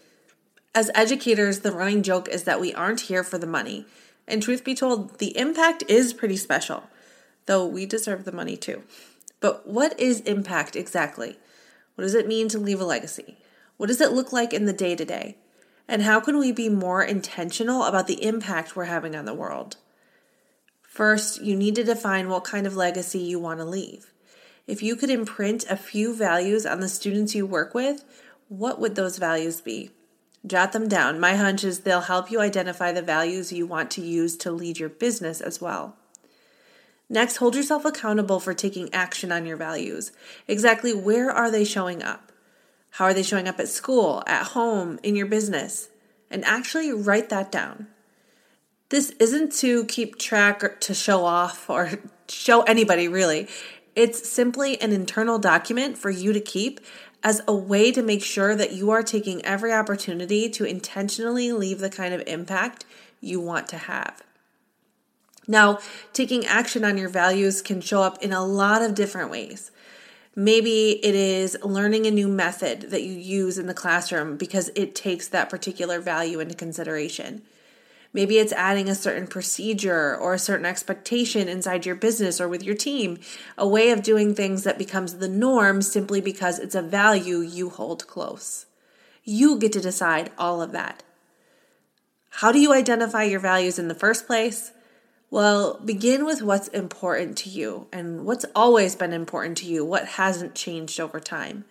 As 0.76 0.92
educators, 0.94 1.60
the 1.60 1.72
running 1.72 2.04
joke 2.04 2.28
is 2.28 2.44
that 2.44 2.62
we 2.62 2.74
aren't 2.74 3.02
here 3.02 3.24
for 3.24 3.38
the 3.38 3.48
money. 3.48 3.86
And 4.28 4.42
truth 4.42 4.64
be 4.64 4.76
told, 4.76 5.18
the 5.20 5.38
impact 5.38 5.84
is 5.88 6.14
pretty 6.14 6.38
special, 6.38 6.84
though 7.46 7.66
we 7.66 7.86
deserve 7.86 8.24
the 8.24 8.32
money 8.32 8.56
too. 8.56 8.84
But 9.40 9.68
what 9.68 10.00
is 10.00 10.22
impact 10.22 10.76
exactly? 10.76 11.38
What 11.96 12.04
does 12.04 12.14
it 12.14 12.28
mean 12.28 12.48
to 12.50 12.60
leave 12.60 12.80
a 12.80 12.86
legacy? 12.86 13.38
What 13.78 13.88
does 13.88 14.02
it 14.02 14.12
look 14.12 14.32
like 14.32 14.54
in 14.54 14.66
the 14.66 14.74
day 14.74 14.96
to 14.96 15.04
day? 15.04 15.38
And 15.88 16.04
how 16.04 16.20
can 16.20 16.38
we 16.38 16.52
be 16.52 16.70
more 16.70 17.04
intentional 17.04 17.84
about 17.84 18.08
the 18.08 18.24
impact 18.24 18.76
we're 18.76 18.86
having 18.86 19.16
on 19.16 19.26
the 19.26 19.34
world? 19.34 19.78
First, 20.92 21.42
you 21.42 21.56
need 21.56 21.76
to 21.76 21.86
define 21.86 22.28
what 22.28 22.44
kind 22.44 22.68
of 22.68 22.76
legacy 22.76 23.20
you 23.20 23.40
want 23.40 23.62
to 23.62 23.66
leave. 23.66 24.12
If 24.68 24.84
you 24.84 24.98
could 24.98 25.10
imprint 25.10 25.64
a 25.70 25.78
few 25.78 26.14
values 26.14 26.66
on 26.66 26.82
the 26.82 26.90
students 26.90 27.34
you 27.34 27.46
work 27.46 27.74
with, 27.74 28.04
what 28.50 28.78
would 28.78 28.96
those 28.96 29.18
values 29.18 29.62
be? 29.62 29.92
Jot 30.46 30.74
them 30.74 30.90
down. 30.90 31.18
My 31.18 31.38
hunch 31.38 31.64
is 31.64 31.80
they'll 31.80 32.02
help 32.02 32.30
you 32.30 32.42
identify 32.42 32.92
the 32.92 33.02
values 33.02 33.54
you 33.54 33.66
want 33.66 33.90
to 33.92 34.02
use 34.02 34.36
to 34.40 34.52
lead 34.52 34.80
your 34.80 34.90
business 34.90 35.40
as 35.40 35.62
well. 35.62 35.96
Next, 37.10 37.38
hold 37.38 37.56
yourself 37.56 37.86
accountable 37.86 38.42
for 38.42 38.54
taking 38.54 38.94
action 38.94 39.32
on 39.32 39.46
your 39.46 39.56
values. 39.56 40.12
Exactly 40.46 40.94
where 40.94 41.32
are 41.32 41.50
they 41.50 41.64
showing 41.64 42.04
up? 42.04 42.34
How 42.90 43.06
are 43.06 43.14
they 43.14 43.24
showing 43.24 43.48
up 43.48 43.62
at 43.62 43.70
school, 43.70 44.24
at 44.28 44.48
home, 44.48 45.00
in 45.04 45.16
your 45.16 45.28
business? 45.28 45.88
And 46.30 46.44
actually 46.44 46.92
write 46.92 47.30
that 47.30 47.50
down. 47.50 47.88
This 48.92 49.12
isn't 49.20 49.54
to 49.54 49.86
keep 49.86 50.20
track 50.20 50.62
or 50.62 50.68
to 50.68 50.94
show 50.94 51.24
off 51.24 51.70
or 51.70 51.92
show 52.28 52.64
anybody 52.64 53.08
really. 53.08 53.48
It's 53.96 54.30
simply 54.30 54.80
an 54.82 54.92
internal 54.92 55.40
document 55.40 55.98
for 55.98 56.10
you 56.10 56.34
to 56.34 56.42
keep 56.42 56.82
as 57.24 57.42
a 57.48 57.56
way 57.56 57.94
to 57.94 58.04
make 58.04 58.22
sure 58.22 58.54
that 58.54 58.74
you 58.74 58.92
are 58.92 59.02
taking 59.02 59.46
every 59.46 59.72
opportunity 59.72 60.50
to 60.50 60.66
intentionally 60.66 61.54
leave 61.54 61.80
the 61.80 61.90
kind 61.90 62.14
of 62.14 62.22
impact 62.28 62.84
you 63.22 63.40
want 63.40 63.70
to 63.70 63.78
have. 63.78 64.24
Now, 65.48 65.80
taking 66.12 66.46
action 66.46 66.84
on 66.84 66.98
your 66.98 67.08
values 67.08 67.62
can 67.62 67.80
show 67.80 68.02
up 68.02 68.22
in 68.22 68.34
a 68.34 68.46
lot 68.46 68.82
of 68.82 68.94
different 68.94 69.32
ways. 69.32 69.72
Maybe 70.36 71.00
it 71.02 71.16
is 71.16 71.58
learning 71.64 72.08
a 72.08 72.12
new 72.12 72.28
method 72.28 72.90
that 72.92 73.04
you 73.04 73.14
use 73.14 73.58
in 73.58 73.68
the 73.68 73.74
classroom 73.74 74.36
because 74.36 74.70
it 74.76 74.96
takes 74.96 75.30
that 75.30 75.50
particular 75.50 76.02
value 76.02 76.42
into 76.42 76.56
consideration. 76.56 77.44
Maybe 78.14 78.40
it's 78.40 78.52
adding 78.54 78.90
a 78.90 78.96
certain 78.96 79.26
procedure 79.26 80.18
or 80.18 80.34
a 80.34 80.40
certain 80.40 80.66
expectation 80.66 81.48
inside 81.48 81.86
your 81.86 81.96
business 81.96 82.42
or 82.42 82.48
with 82.48 82.64
your 82.64 82.76
team, 82.76 83.20
a 83.58 83.68
way 83.68 83.92
of 83.92 84.04
doing 84.04 84.36
things 84.36 84.64
that 84.64 84.78
becomes 84.78 85.16
the 85.16 85.30
norm 85.30 85.82
simply 85.82 86.20
because 86.20 86.60
it's 86.60 86.76
a 86.76 86.82
value 86.82 87.40
you 87.40 87.70
hold 87.70 88.08
close. 88.08 88.66
You 89.24 89.58
get 89.58 89.72
to 89.74 89.82
decide 89.82 90.32
all 90.38 90.62
of 90.62 90.74
that. 90.74 91.04
How 92.36 92.52
do 92.52 92.60
you 92.60 92.74
identify 92.74 93.24
your 93.24 93.40
values 93.40 93.80
in 93.80 93.88
the 93.88 93.96
first 93.96 94.28
place? 94.28 94.72
Well, 95.30 95.80
begin 95.86 96.26
with 96.26 96.42
what's 96.42 96.68
important 96.70 97.38
to 97.40 97.50
you 97.50 97.88
and 97.94 98.26
what's 98.26 98.46
always 98.54 98.96
been 98.96 99.14
important 99.14 99.58
to 99.60 99.66
you, 99.66 99.86
what 99.86 100.06
hasn't 100.06 100.56
changed 100.56 101.00
over 101.00 101.22
time. 101.22 101.64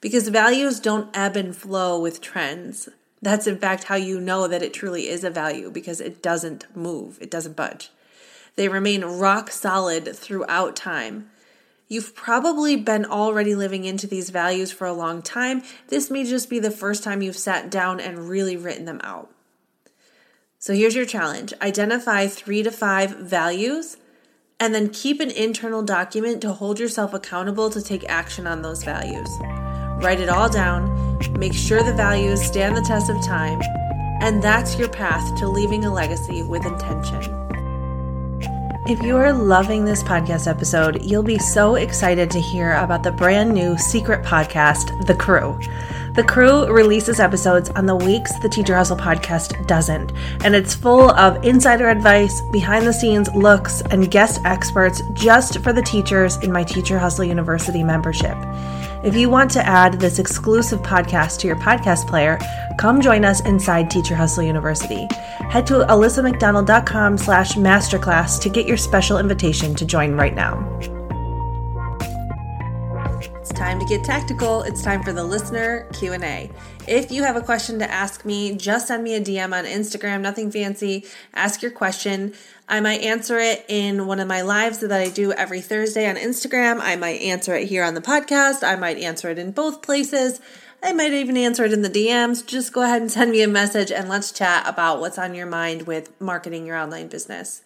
Because 0.00 0.28
values 0.28 0.78
don't 0.78 1.14
ebb 1.16 1.36
and 1.36 1.54
flow 1.54 2.00
with 2.00 2.20
trends. 2.20 2.88
That's 3.22 3.46
in 3.46 3.58
fact 3.58 3.84
how 3.84 3.96
you 3.96 4.20
know 4.20 4.48
that 4.48 4.62
it 4.62 4.72
truly 4.72 5.08
is 5.08 5.24
a 5.24 5.30
value 5.30 5.70
because 5.70 6.00
it 6.00 6.22
doesn't 6.22 6.74
move, 6.74 7.18
it 7.20 7.30
doesn't 7.30 7.56
budge. 7.56 7.90
They 8.56 8.68
remain 8.68 9.04
rock 9.04 9.50
solid 9.50 10.16
throughout 10.16 10.76
time. 10.76 11.30
You've 11.88 12.14
probably 12.14 12.76
been 12.76 13.04
already 13.04 13.54
living 13.54 13.84
into 13.84 14.06
these 14.06 14.30
values 14.30 14.70
for 14.70 14.86
a 14.86 14.92
long 14.92 15.22
time. 15.22 15.62
This 15.88 16.10
may 16.10 16.24
just 16.24 16.48
be 16.48 16.60
the 16.60 16.70
first 16.70 17.02
time 17.02 17.20
you've 17.20 17.36
sat 17.36 17.70
down 17.70 18.00
and 18.00 18.28
really 18.28 18.56
written 18.56 18.84
them 18.84 19.00
out. 19.02 19.30
So 20.58 20.74
here's 20.74 20.94
your 20.94 21.06
challenge 21.06 21.52
identify 21.60 22.26
three 22.26 22.62
to 22.62 22.70
five 22.70 23.16
values 23.16 23.96
and 24.60 24.74
then 24.74 24.90
keep 24.90 25.20
an 25.20 25.30
internal 25.30 25.82
document 25.82 26.42
to 26.42 26.52
hold 26.52 26.78
yourself 26.78 27.14
accountable 27.14 27.70
to 27.70 27.82
take 27.82 28.08
action 28.08 28.46
on 28.46 28.62
those 28.62 28.84
values. 28.84 29.30
Write 30.02 30.20
it 30.20 30.30
all 30.30 30.48
down, 30.48 31.18
make 31.38 31.52
sure 31.52 31.82
the 31.82 31.92
values 31.92 32.42
stand 32.42 32.74
the 32.74 32.80
test 32.80 33.10
of 33.10 33.22
time, 33.22 33.60
and 34.22 34.42
that's 34.42 34.78
your 34.78 34.88
path 34.88 35.38
to 35.38 35.46
leaving 35.46 35.84
a 35.84 35.92
legacy 35.92 36.42
with 36.42 36.64
intention. 36.64 37.36
If 38.86 39.02
you 39.02 39.18
are 39.18 39.30
loving 39.30 39.84
this 39.84 40.02
podcast 40.02 40.46
episode, 40.46 41.02
you'll 41.02 41.22
be 41.22 41.38
so 41.38 41.74
excited 41.74 42.30
to 42.30 42.40
hear 42.40 42.72
about 42.72 43.02
the 43.02 43.12
brand 43.12 43.52
new 43.52 43.76
secret 43.76 44.24
podcast, 44.24 45.06
The 45.06 45.14
Crew. 45.14 45.60
The 46.14 46.24
crew 46.24 46.66
releases 46.72 47.20
episodes 47.20 47.68
on 47.70 47.84
the 47.84 47.94
weeks 47.94 48.32
the 48.40 48.48
Teacher 48.48 48.74
Hustle 48.74 48.96
podcast 48.96 49.66
doesn't, 49.66 50.12
and 50.44 50.54
it's 50.54 50.74
full 50.74 51.10
of 51.10 51.44
insider 51.44 51.90
advice, 51.90 52.40
behind 52.50 52.86
the 52.86 52.92
scenes 52.92 53.32
looks, 53.34 53.82
and 53.82 54.10
guest 54.10 54.40
experts 54.46 55.02
just 55.12 55.58
for 55.58 55.74
the 55.74 55.82
teachers 55.82 56.38
in 56.38 56.50
my 56.50 56.64
Teacher 56.64 56.98
Hustle 56.98 57.26
University 57.26 57.84
membership. 57.84 58.36
If 59.02 59.16
you 59.16 59.30
want 59.30 59.50
to 59.52 59.66
add 59.66 59.98
this 59.98 60.18
exclusive 60.18 60.80
podcast 60.80 61.38
to 61.38 61.46
your 61.46 61.56
podcast 61.56 62.06
player, 62.06 62.38
come 62.76 63.00
join 63.00 63.24
us 63.24 63.40
inside 63.46 63.90
Teacher 63.90 64.14
Hustle 64.14 64.42
University. 64.44 65.08
Head 65.48 65.66
to 65.68 65.86
alissamcdonald.com 65.86 67.16
slash 67.16 67.54
masterclass 67.54 68.38
to 68.42 68.50
get 68.50 68.66
your 68.66 68.76
special 68.76 69.16
invitation 69.16 69.74
to 69.76 69.86
join 69.86 70.12
right 70.16 70.34
now 70.34 70.99
time 73.60 73.78
to 73.78 73.84
get 73.84 74.02
tactical. 74.02 74.62
It's 74.62 74.80
time 74.80 75.02
for 75.02 75.12
the 75.12 75.22
listener 75.22 75.86
Q&A. 75.92 76.50
If 76.88 77.12
you 77.12 77.24
have 77.24 77.36
a 77.36 77.42
question 77.42 77.78
to 77.80 77.90
ask 77.90 78.24
me, 78.24 78.56
just 78.56 78.88
send 78.88 79.04
me 79.04 79.14
a 79.16 79.20
DM 79.20 79.52
on 79.52 79.66
Instagram, 79.66 80.22
nothing 80.22 80.50
fancy. 80.50 81.04
Ask 81.34 81.60
your 81.60 81.70
question. 81.70 82.32
I 82.70 82.80
might 82.80 83.02
answer 83.02 83.36
it 83.36 83.66
in 83.68 84.06
one 84.06 84.18
of 84.18 84.26
my 84.26 84.40
lives 84.40 84.78
that 84.78 84.90
I 84.90 85.10
do 85.10 85.32
every 85.32 85.60
Thursday 85.60 86.08
on 86.08 86.16
Instagram. 86.16 86.80
I 86.80 86.96
might 86.96 87.20
answer 87.20 87.54
it 87.54 87.68
here 87.68 87.84
on 87.84 87.92
the 87.92 88.00
podcast. 88.00 88.66
I 88.66 88.76
might 88.76 88.96
answer 88.96 89.28
it 89.28 89.38
in 89.38 89.52
both 89.52 89.82
places. 89.82 90.40
I 90.82 90.94
might 90.94 91.12
even 91.12 91.36
answer 91.36 91.66
it 91.66 91.74
in 91.74 91.82
the 91.82 91.90
DMs. 91.90 92.46
Just 92.46 92.72
go 92.72 92.80
ahead 92.80 93.02
and 93.02 93.10
send 93.10 93.30
me 93.30 93.42
a 93.42 93.46
message 93.46 93.92
and 93.92 94.08
let's 94.08 94.32
chat 94.32 94.66
about 94.66 95.00
what's 95.00 95.18
on 95.18 95.34
your 95.34 95.44
mind 95.44 95.82
with 95.82 96.18
marketing 96.18 96.64
your 96.64 96.78
online 96.78 97.08
business. 97.08 97.60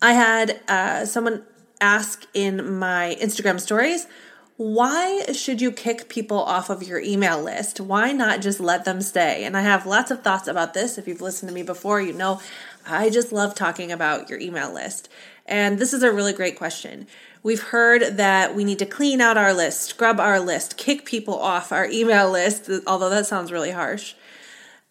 I 0.00 0.14
had 0.14 0.62
uh, 0.68 1.04
someone 1.04 1.42
ask 1.82 2.26
in 2.32 2.78
my 2.78 3.18
Instagram 3.20 3.60
stories 3.60 4.06
why 4.56 5.24
should 5.32 5.60
you 5.60 5.72
kick 5.72 6.08
people 6.08 6.38
off 6.38 6.70
of 6.70 6.82
your 6.82 7.00
email 7.00 7.42
list? 7.42 7.80
Why 7.80 8.12
not 8.12 8.40
just 8.40 8.60
let 8.60 8.84
them 8.84 9.00
stay? 9.00 9.44
And 9.44 9.56
I 9.56 9.62
have 9.62 9.86
lots 9.86 10.10
of 10.10 10.22
thoughts 10.22 10.46
about 10.46 10.74
this. 10.74 10.98
If 10.98 11.08
you've 11.08 11.20
listened 11.20 11.48
to 11.48 11.54
me 11.54 11.62
before, 11.62 12.00
you 12.00 12.12
know 12.12 12.40
I 12.86 13.10
just 13.10 13.32
love 13.32 13.54
talking 13.54 13.90
about 13.90 14.28
your 14.28 14.38
email 14.38 14.72
list. 14.72 15.08
And 15.46 15.78
this 15.78 15.92
is 15.92 16.02
a 16.02 16.12
really 16.12 16.32
great 16.32 16.56
question. 16.56 17.06
We've 17.42 17.62
heard 17.62 18.18
that 18.18 18.54
we 18.54 18.64
need 18.64 18.78
to 18.78 18.86
clean 18.86 19.20
out 19.20 19.36
our 19.36 19.52
list, 19.52 19.82
scrub 19.82 20.20
our 20.20 20.38
list, 20.38 20.76
kick 20.76 21.04
people 21.04 21.38
off 21.38 21.72
our 21.72 21.86
email 21.86 22.30
list, 22.30 22.70
although 22.86 23.10
that 23.10 23.26
sounds 23.26 23.50
really 23.50 23.72
harsh. 23.72 24.14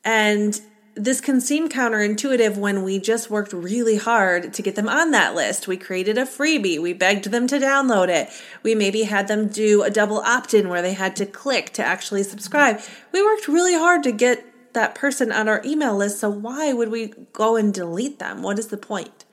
And 0.03 0.59
this 0.95 1.21
can 1.21 1.39
seem 1.39 1.69
counterintuitive 1.69 2.57
when 2.57 2.83
we 2.83 2.99
just 2.99 3.29
worked 3.29 3.53
really 3.53 3.97
hard 3.97 4.53
to 4.53 4.61
get 4.61 4.75
them 4.75 4.89
on 4.89 5.11
that 5.11 5.33
list. 5.35 5.67
We 5.67 5.77
created 5.77 6.17
a 6.17 6.25
freebie, 6.25 6.81
we 6.81 6.93
begged 6.93 7.25
them 7.25 7.47
to 7.47 7.59
download 7.59 8.09
it, 8.09 8.29
we 8.61 8.75
maybe 8.75 9.03
had 9.03 9.27
them 9.27 9.47
do 9.47 9.83
a 9.83 9.89
double 9.89 10.19
opt 10.19 10.53
in 10.53 10.67
where 10.67 10.81
they 10.81 10.93
had 10.93 11.15
to 11.17 11.25
click 11.25 11.71
to 11.73 11.85
actually 11.85 12.23
subscribe. 12.23 12.81
We 13.11 13.23
worked 13.23 13.47
really 13.47 13.75
hard 13.75 14.03
to 14.03 14.11
get 14.11 14.45
that 14.73 14.95
person 14.95 15.31
on 15.31 15.47
our 15.47 15.61
email 15.65 15.95
list, 15.95 16.19
so 16.19 16.29
why 16.29 16.73
would 16.73 16.89
we 16.89 17.13
go 17.33 17.55
and 17.55 17.73
delete 17.73 18.19
them? 18.19 18.41
What 18.41 18.59
is 18.59 18.67
the 18.67 18.77
point? 18.77 19.25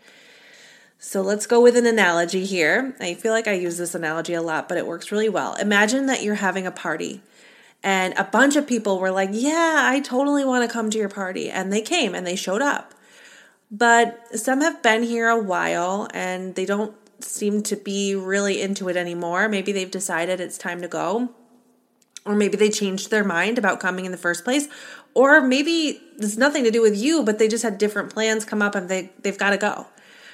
So 1.00 1.22
let's 1.22 1.46
go 1.46 1.60
with 1.60 1.76
an 1.76 1.86
analogy 1.86 2.44
here. 2.44 2.96
I 3.00 3.14
feel 3.14 3.32
like 3.32 3.46
I 3.46 3.52
use 3.52 3.78
this 3.78 3.94
analogy 3.94 4.34
a 4.34 4.42
lot, 4.42 4.68
but 4.68 4.78
it 4.78 4.86
works 4.86 5.12
really 5.12 5.28
well. 5.28 5.54
Imagine 5.54 6.06
that 6.06 6.24
you're 6.24 6.34
having 6.34 6.66
a 6.66 6.72
party 6.72 7.22
and 7.82 8.14
a 8.16 8.24
bunch 8.24 8.56
of 8.56 8.66
people 8.66 8.98
were 8.98 9.10
like, 9.10 9.30
Yeah, 9.32 9.82
I 9.84 10.00
totally 10.00 10.44
want 10.44 10.68
to 10.68 10.72
come 10.72 10.90
to 10.90 10.98
your 10.98 11.08
party. 11.08 11.50
And 11.50 11.72
they 11.72 11.80
came 11.80 12.14
and 12.14 12.26
they 12.26 12.36
showed 12.36 12.62
up. 12.62 12.94
But 13.70 14.38
some 14.38 14.62
have 14.62 14.82
been 14.82 15.02
here 15.02 15.28
a 15.28 15.40
while 15.40 16.08
and 16.14 16.54
they 16.54 16.64
don't 16.64 16.94
seem 17.20 17.62
to 17.64 17.76
be 17.76 18.14
really 18.14 18.60
into 18.60 18.88
it 18.88 18.96
anymore. 18.96 19.48
Maybe 19.48 19.72
they've 19.72 19.90
decided 19.90 20.40
it's 20.40 20.58
time 20.58 20.80
to 20.82 20.88
go. 20.88 21.30
Or 22.24 22.34
maybe 22.34 22.56
they 22.56 22.70
changed 22.70 23.10
their 23.10 23.24
mind 23.24 23.58
about 23.58 23.80
coming 23.80 24.04
in 24.04 24.12
the 24.12 24.18
first 24.18 24.44
place. 24.44 24.68
Or 25.14 25.40
maybe 25.40 26.00
it's 26.18 26.36
nothing 26.36 26.64
to 26.64 26.70
do 26.70 26.82
with 26.82 26.96
you, 26.96 27.22
but 27.22 27.38
they 27.38 27.48
just 27.48 27.62
had 27.62 27.78
different 27.78 28.12
plans 28.12 28.44
come 28.44 28.62
up 28.62 28.74
and 28.74 28.88
they, 28.88 29.10
they've 29.22 29.38
got 29.38 29.50
to 29.50 29.56
go. 29.56 29.86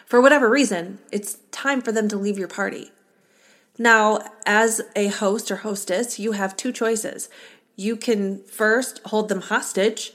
For 0.07 0.21
whatever 0.21 0.49
reason, 0.49 0.99
it's 1.11 1.39
time 1.51 1.81
for 1.81 1.93
them 1.93 2.09
to 2.09 2.17
leave 2.17 2.39
your 2.39 2.49
party. 2.49 2.93
Now, 3.79 4.21
as 4.47 4.81
a 4.95 5.09
host 5.09 5.51
or 5.51 5.57
hostess, 5.57 6.19
you 6.19 6.33
have 6.33 6.57
two 6.57 6.73
choices. 6.73 7.29
You 7.77 7.97
can 7.97 8.45
first 8.45 9.01
hold 9.07 9.29
them 9.29 9.41
hostage, 9.41 10.13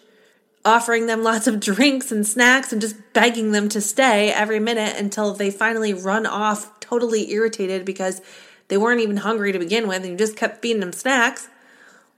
offering 0.64 1.08
them 1.08 1.24
lots 1.24 1.48
of 1.48 1.60
drinks 1.70 2.12
and 2.12 2.26
snacks 2.26 2.72
and 2.72 2.82
just 2.82 2.96
begging 3.14 3.52
them 3.52 3.68
to 3.70 3.82
stay 3.82 4.32
every 4.32 4.60
minute 4.60 4.96
until 4.98 5.34
they 5.34 5.52
finally 5.52 5.94
run 5.94 6.26
off 6.26 6.80
totally 6.80 7.32
irritated 7.32 7.84
because 7.84 8.22
they 8.70 8.78
weren't 8.78 9.02
even 9.02 9.18
hungry 9.18 9.52
to 9.52 9.60
begin 9.60 9.88
with 9.88 10.04
and 10.04 10.12
you 10.12 10.18
just 10.18 10.38
kept 10.38 10.62
feeding 10.62 10.80
them 10.80 10.94
snacks. 10.94 11.50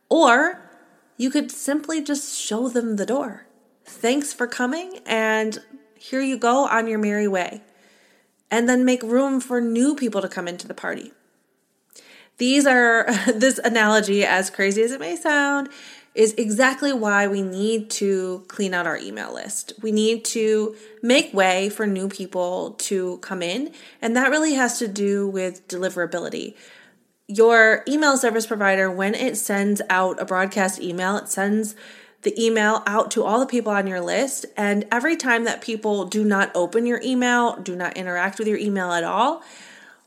Or 0.10 0.62
you 1.18 1.30
could 1.30 1.52
simply 1.52 2.04
just 2.04 2.38
show 2.38 2.70
them 2.70 2.98
the 2.98 3.06
door. 3.06 3.48
Thanks 3.86 4.32
for 4.32 4.48
coming, 4.48 5.00
and 5.06 5.60
here 5.96 6.22
you 6.22 6.38
go 6.38 6.66
on 6.68 6.88
your 6.88 7.00
merry 7.00 7.28
way. 7.28 7.62
And 8.50 8.68
then 8.68 8.86
make 8.86 9.02
room 9.04 9.40
for 9.40 9.62
new 9.62 9.96
people 9.96 10.22
to 10.22 10.28
come 10.28 10.48
into 10.48 10.68
the 10.68 10.74
party. 10.74 11.14
These 12.38 12.66
are, 12.66 13.06
this 13.34 13.60
analogy, 13.64 14.24
as 14.26 14.50
crazy 14.50 14.82
as 14.84 14.92
it 14.92 15.00
may 15.00 15.16
sound, 15.16 15.70
is 16.14 16.34
exactly 16.34 16.92
why 16.92 17.28
we 17.28 17.42
need 17.42 17.90
to 17.90 18.44
clean 18.48 18.74
out 18.74 18.86
our 18.86 18.98
email 18.98 19.34
list. 19.34 19.74
We 19.82 19.92
need 19.92 20.26
to 20.26 20.76
make 21.02 21.34
way 21.34 21.70
for 21.70 21.88
new 21.88 22.10
people 22.10 22.72
to 22.80 23.18
come 23.20 23.42
in, 23.42 23.72
and 24.02 24.16
that 24.18 24.30
really 24.30 24.54
has 24.56 24.78
to 24.80 24.88
do 24.88 25.28
with 25.28 25.68
deliverability. 25.68 26.56
Your 27.28 27.84
email 27.88 28.18
service 28.18 28.46
provider, 28.46 28.92
when 28.92 29.16
it 29.16 29.38
sends 29.38 29.82
out 29.90 30.22
a 30.22 30.26
broadcast 30.26 30.82
email, 30.82 31.16
it 31.16 31.30
sends 31.30 31.76
the 32.24 32.40
email 32.44 32.84
out 32.86 33.10
to 33.12 33.24
all 33.24 33.40
the 33.40 33.46
people 33.46 33.72
on 33.72 33.88
your 33.88 34.02
list. 34.02 34.46
And 34.56 34.86
every 34.92 35.16
time 35.16 35.46
that 35.46 35.62
people 35.62 36.06
do 36.06 36.24
not 36.24 36.52
open 36.54 36.86
your 36.86 37.02
email, 37.04 37.56
do 37.56 37.76
not 37.76 37.98
interact 37.98 38.38
with 38.38 38.48
your 38.48 38.58
email 38.58 38.92
at 38.92 39.04
all, 39.04 39.44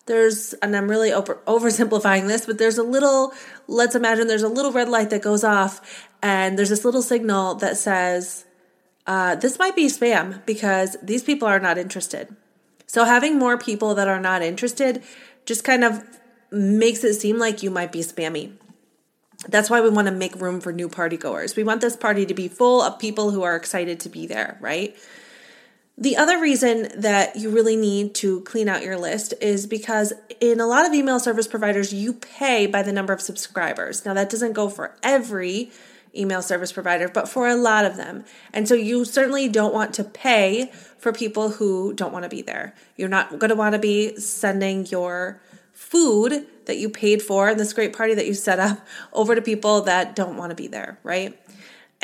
there's, 0.07 0.53
and 0.55 0.77
I'm 0.77 0.89
really 0.89 1.13
over, 1.13 1.41
oversimplifying 1.47 2.27
this, 2.27 2.47
but 2.47 2.59
there's 2.59 2.79
a 2.79 2.83
little, 2.83 3.33
let's 3.67 3.95
imagine 3.95 4.27
there's 4.27 4.43
a 4.43 4.49
little 4.49 4.73
red 4.73 4.89
light 4.89 5.11
that 5.11 5.23
goes 5.23 5.45
off, 5.45 6.09
and 6.23 6.59
there's 6.59 6.69
this 6.69 6.85
little 6.85 7.03
signal 7.03 7.55
that 7.57 7.77
says, 7.77 8.45
uh, 9.07 9.35
this 9.37 9.59
might 9.59 9.77
be 9.77 9.87
spam 9.87 10.45
because 10.47 10.97
these 11.03 11.23
people 11.23 11.49
are 11.49 11.61
not 11.61 11.79
interested. 11.79 12.35
So 12.87 13.05
having 13.05 13.39
more 13.39 13.59
people 13.59 13.95
that 13.95 14.09
are 14.09 14.21
not 14.21 14.43
interested 14.43 15.03
just 15.47 15.65
kind 15.65 15.85
of 15.85 16.03
makes 16.51 17.03
it 17.05 17.15
seem 17.15 17.39
like 17.39 17.63
you 17.63 17.71
might 17.71 17.93
be 17.93 18.01
spammy. 18.01 18.53
That's 19.49 19.69
why 19.69 19.81
we 19.81 19.91
want 19.91 20.07
to 20.07 20.13
make 20.13 20.37
room 20.37 20.61
for 20.61 20.73
new 20.73 20.89
party 20.89 21.17
goers. 21.17 21.57
We 21.57 21.65
want 21.65 21.81
this 21.81 21.97
party 21.97 22.25
to 22.27 22.35
be 22.35 22.49
full 22.49 22.81
of 22.81 22.99
people 22.99 23.31
who 23.31 23.43
are 23.43 23.57
excited 23.57 24.01
to 24.01 24.09
be 24.09 24.27
there, 24.27 24.57
right? 24.61 24.97
The 25.97 26.17
other 26.17 26.41
reason 26.41 26.89
that 26.97 27.37
you 27.37 27.51
really 27.51 27.77
need 27.77 28.17
to 28.17 28.41
clean 28.41 28.69
out 28.69 28.83
your 28.83 28.99
list 28.99 29.33
is 29.41 29.67
because 29.67 30.13
in 30.41 30.59
a 30.61 30.67
lot 30.67 30.85
of 30.87 30.93
email 30.93 31.21
service 31.21 31.47
providers, 31.47 31.95
you 31.95 32.15
pay 32.15 32.67
by 32.67 32.83
the 32.83 32.93
number 32.93 33.13
of 33.13 33.21
subscribers. 33.21 34.05
Now, 34.05 34.13
that 34.15 34.29
doesn't 34.29 34.55
go 34.55 34.69
for 34.69 34.97
every 35.05 35.71
email 36.17 36.43
service 36.43 36.73
provider, 36.73 37.09
but 37.09 37.29
for 37.29 37.49
a 37.49 37.55
lot 37.55 37.85
of 37.85 37.97
them. 37.97 38.25
And 38.53 38.69
so 38.69 38.75
you 38.75 39.05
certainly 39.05 39.49
don't 39.49 39.75
want 39.75 39.95
to 39.95 40.05
pay 40.05 40.71
for 40.99 41.13
people 41.13 41.51
who 41.51 41.93
don't 41.95 42.13
want 42.13 42.25
to 42.25 42.29
be 42.29 42.43
there. 42.43 42.75
You're 42.97 43.09
not 43.09 43.39
going 43.39 43.51
to 43.51 43.57
want 43.57 43.75
to 43.75 43.79
be 43.79 44.17
sending 44.17 44.87
your 44.87 45.41
food 45.73 46.47
that 46.67 46.77
you 46.77 46.89
paid 46.89 47.23
for 47.23 47.49
and 47.49 47.61
this 47.61 47.73
great 47.73 47.93
party 47.93 48.15
that 48.15 48.27
you 48.27 48.35
set 48.35 48.59
up 48.59 48.85
over 49.13 49.35
to 49.35 49.43
people 49.43 49.83
that 49.83 50.17
don't 50.17 50.37
want 50.37 50.51
to 50.51 50.57
be 50.57 50.67
there, 50.67 50.99
right? 51.03 51.39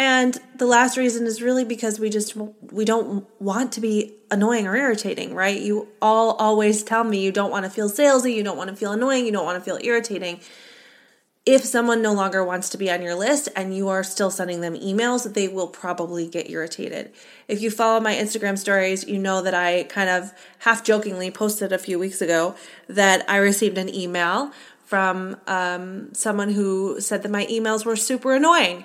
And 0.00 0.40
the 0.56 0.64
last 0.64 0.96
reason 0.96 1.26
is 1.26 1.42
really 1.42 1.66
because 1.66 2.00
we 2.00 2.08
just 2.08 2.34
we 2.72 2.86
don't 2.86 3.26
want 3.38 3.72
to 3.72 3.82
be 3.82 4.14
annoying 4.30 4.66
or 4.66 4.74
irritating, 4.74 5.34
right? 5.34 5.60
You 5.60 5.88
all 6.00 6.32
always 6.36 6.82
tell 6.82 7.04
me 7.04 7.22
you 7.22 7.30
don't 7.30 7.50
want 7.50 7.66
to 7.66 7.70
feel 7.70 7.90
salesy, 7.90 8.34
you 8.34 8.42
don't 8.42 8.56
want 8.56 8.70
to 8.70 8.76
feel 8.76 8.92
annoying, 8.92 9.26
you 9.26 9.32
don't 9.32 9.44
want 9.44 9.62
to 9.62 9.64
feel 9.64 9.78
irritating. 9.84 10.40
If 11.44 11.66
someone 11.66 12.00
no 12.00 12.14
longer 12.14 12.42
wants 12.42 12.70
to 12.70 12.78
be 12.78 12.90
on 12.90 13.02
your 13.02 13.14
list 13.14 13.50
and 13.54 13.76
you 13.76 13.90
are 13.90 14.02
still 14.02 14.30
sending 14.30 14.62
them 14.62 14.74
emails, 14.74 15.34
they 15.34 15.48
will 15.48 15.68
probably 15.68 16.26
get 16.26 16.48
irritated. 16.48 17.12
If 17.46 17.60
you 17.60 17.70
follow 17.70 18.00
my 18.00 18.14
Instagram 18.14 18.56
stories, 18.56 19.06
you 19.06 19.18
know 19.18 19.42
that 19.42 19.52
I 19.52 19.82
kind 19.82 20.08
of 20.08 20.32
half 20.60 20.82
jokingly 20.82 21.30
posted 21.30 21.72
a 21.72 21.78
few 21.78 21.98
weeks 21.98 22.22
ago 22.22 22.54
that 22.88 23.28
I 23.28 23.36
received 23.36 23.76
an 23.76 23.94
email 23.94 24.52
from 24.90 25.36
um, 25.46 26.12
someone 26.14 26.50
who 26.50 27.00
said 27.00 27.22
that 27.22 27.30
my 27.30 27.46
emails 27.46 27.84
were 27.84 27.96
super 27.96 28.34
annoying. 28.34 28.84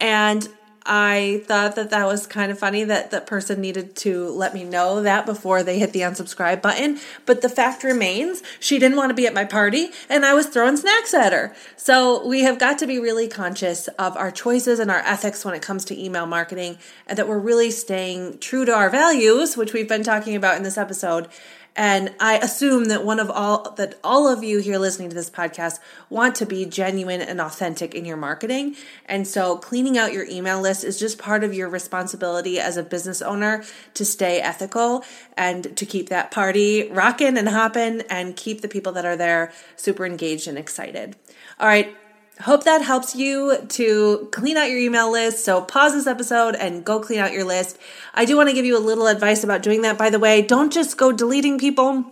And 0.00 0.48
I 0.86 1.42
thought 1.46 1.76
that 1.76 1.90
that 1.90 2.06
was 2.06 2.26
kind 2.26 2.52
of 2.52 2.58
funny 2.58 2.84
that 2.84 3.10
that 3.10 3.26
person 3.26 3.60
needed 3.60 3.96
to 3.96 4.28
let 4.28 4.52
me 4.52 4.64
know 4.64 5.02
that 5.02 5.24
before 5.24 5.62
they 5.62 5.78
hit 5.78 5.92
the 5.92 6.00
unsubscribe 6.00 6.60
button. 6.60 7.00
But 7.24 7.40
the 7.40 7.48
fact 7.48 7.84
remains, 7.84 8.42
she 8.60 8.78
didn't 8.78 8.98
want 8.98 9.08
to 9.08 9.14
be 9.14 9.26
at 9.26 9.32
my 9.32 9.46
party 9.46 9.88
and 10.10 10.26
I 10.26 10.34
was 10.34 10.46
throwing 10.46 10.76
snacks 10.76 11.14
at 11.14 11.32
her. 11.32 11.54
So 11.76 12.26
we 12.26 12.42
have 12.42 12.58
got 12.58 12.78
to 12.80 12.86
be 12.86 12.98
really 12.98 13.28
conscious 13.28 13.88
of 13.88 14.14
our 14.16 14.30
choices 14.30 14.78
and 14.78 14.90
our 14.90 15.00
ethics 15.00 15.42
when 15.44 15.54
it 15.54 15.62
comes 15.62 15.86
to 15.86 15.98
email 15.98 16.26
marketing 16.26 16.76
and 17.06 17.18
that 17.18 17.28
we're 17.28 17.38
really 17.38 17.70
staying 17.70 18.38
true 18.38 18.66
to 18.66 18.74
our 18.74 18.90
values, 18.90 19.56
which 19.56 19.72
we've 19.72 19.88
been 19.88 20.04
talking 20.04 20.36
about 20.36 20.58
in 20.58 20.64
this 20.64 20.76
episode 20.76 21.28
and 21.76 22.14
I 22.20 22.38
assume 22.38 22.84
that 22.86 23.04
one 23.04 23.18
of 23.18 23.30
all 23.30 23.72
that 23.72 23.98
all 24.04 24.28
of 24.28 24.44
you 24.44 24.60
here 24.60 24.78
listening 24.78 25.08
to 25.08 25.14
this 25.14 25.30
podcast 25.30 25.80
want 26.08 26.36
to 26.36 26.46
be 26.46 26.64
genuine 26.64 27.20
and 27.20 27.40
authentic 27.40 27.94
in 27.94 28.04
your 28.04 28.16
marketing. 28.16 28.76
And 29.06 29.26
so 29.26 29.56
cleaning 29.56 29.98
out 29.98 30.12
your 30.12 30.24
email 30.26 30.60
list 30.60 30.84
is 30.84 30.98
just 30.98 31.18
part 31.18 31.42
of 31.42 31.52
your 31.52 31.68
responsibility 31.68 32.60
as 32.60 32.76
a 32.76 32.82
business 32.82 33.20
owner 33.20 33.64
to 33.94 34.04
stay 34.04 34.40
ethical 34.40 35.04
and 35.36 35.76
to 35.76 35.84
keep 35.84 36.08
that 36.10 36.30
party 36.30 36.88
rocking 36.90 37.36
and 37.36 37.48
hopping 37.48 38.02
and 38.02 38.36
keep 38.36 38.60
the 38.60 38.68
people 38.68 38.92
that 38.92 39.04
are 39.04 39.16
there 39.16 39.52
super 39.76 40.06
engaged 40.06 40.46
and 40.46 40.56
excited. 40.56 41.16
All 41.58 41.66
right, 41.66 41.96
hope 42.40 42.64
that 42.64 42.82
helps 42.82 43.14
you 43.14 43.58
to 43.68 44.28
clean 44.32 44.56
out 44.56 44.68
your 44.68 44.78
email 44.78 45.10
list. 45.10 45.44
So 45.44 45.60
pause 45.60 45.92
this 45.92 46.06
episode 46.06 46.54
and 46.56 46.84
go 46.84 47.00
clean 47.00 47.20
out 47.20 47.32
your 47.32 47.44
list. 47.44 47.78
I 48.12 48.24
do 48.24 48.36
want 48.36 48.48
to 48.48 48.54
give 48.54 48.64
you 48.64 48.76
a 48.76 48.80
little 48.80 49.06
advice 49.06 49.44
about 49.44 49.62
doing 49.62 49.82
that, 49.82 49.96
by 49.96 50.10
the 50.10 50.18
way. 50.18 50.42
Don't 50.42 50.72
just 50.72 50.96
go 50.96 51.12
deleting 51.12 51.58
people. 51.58 52.04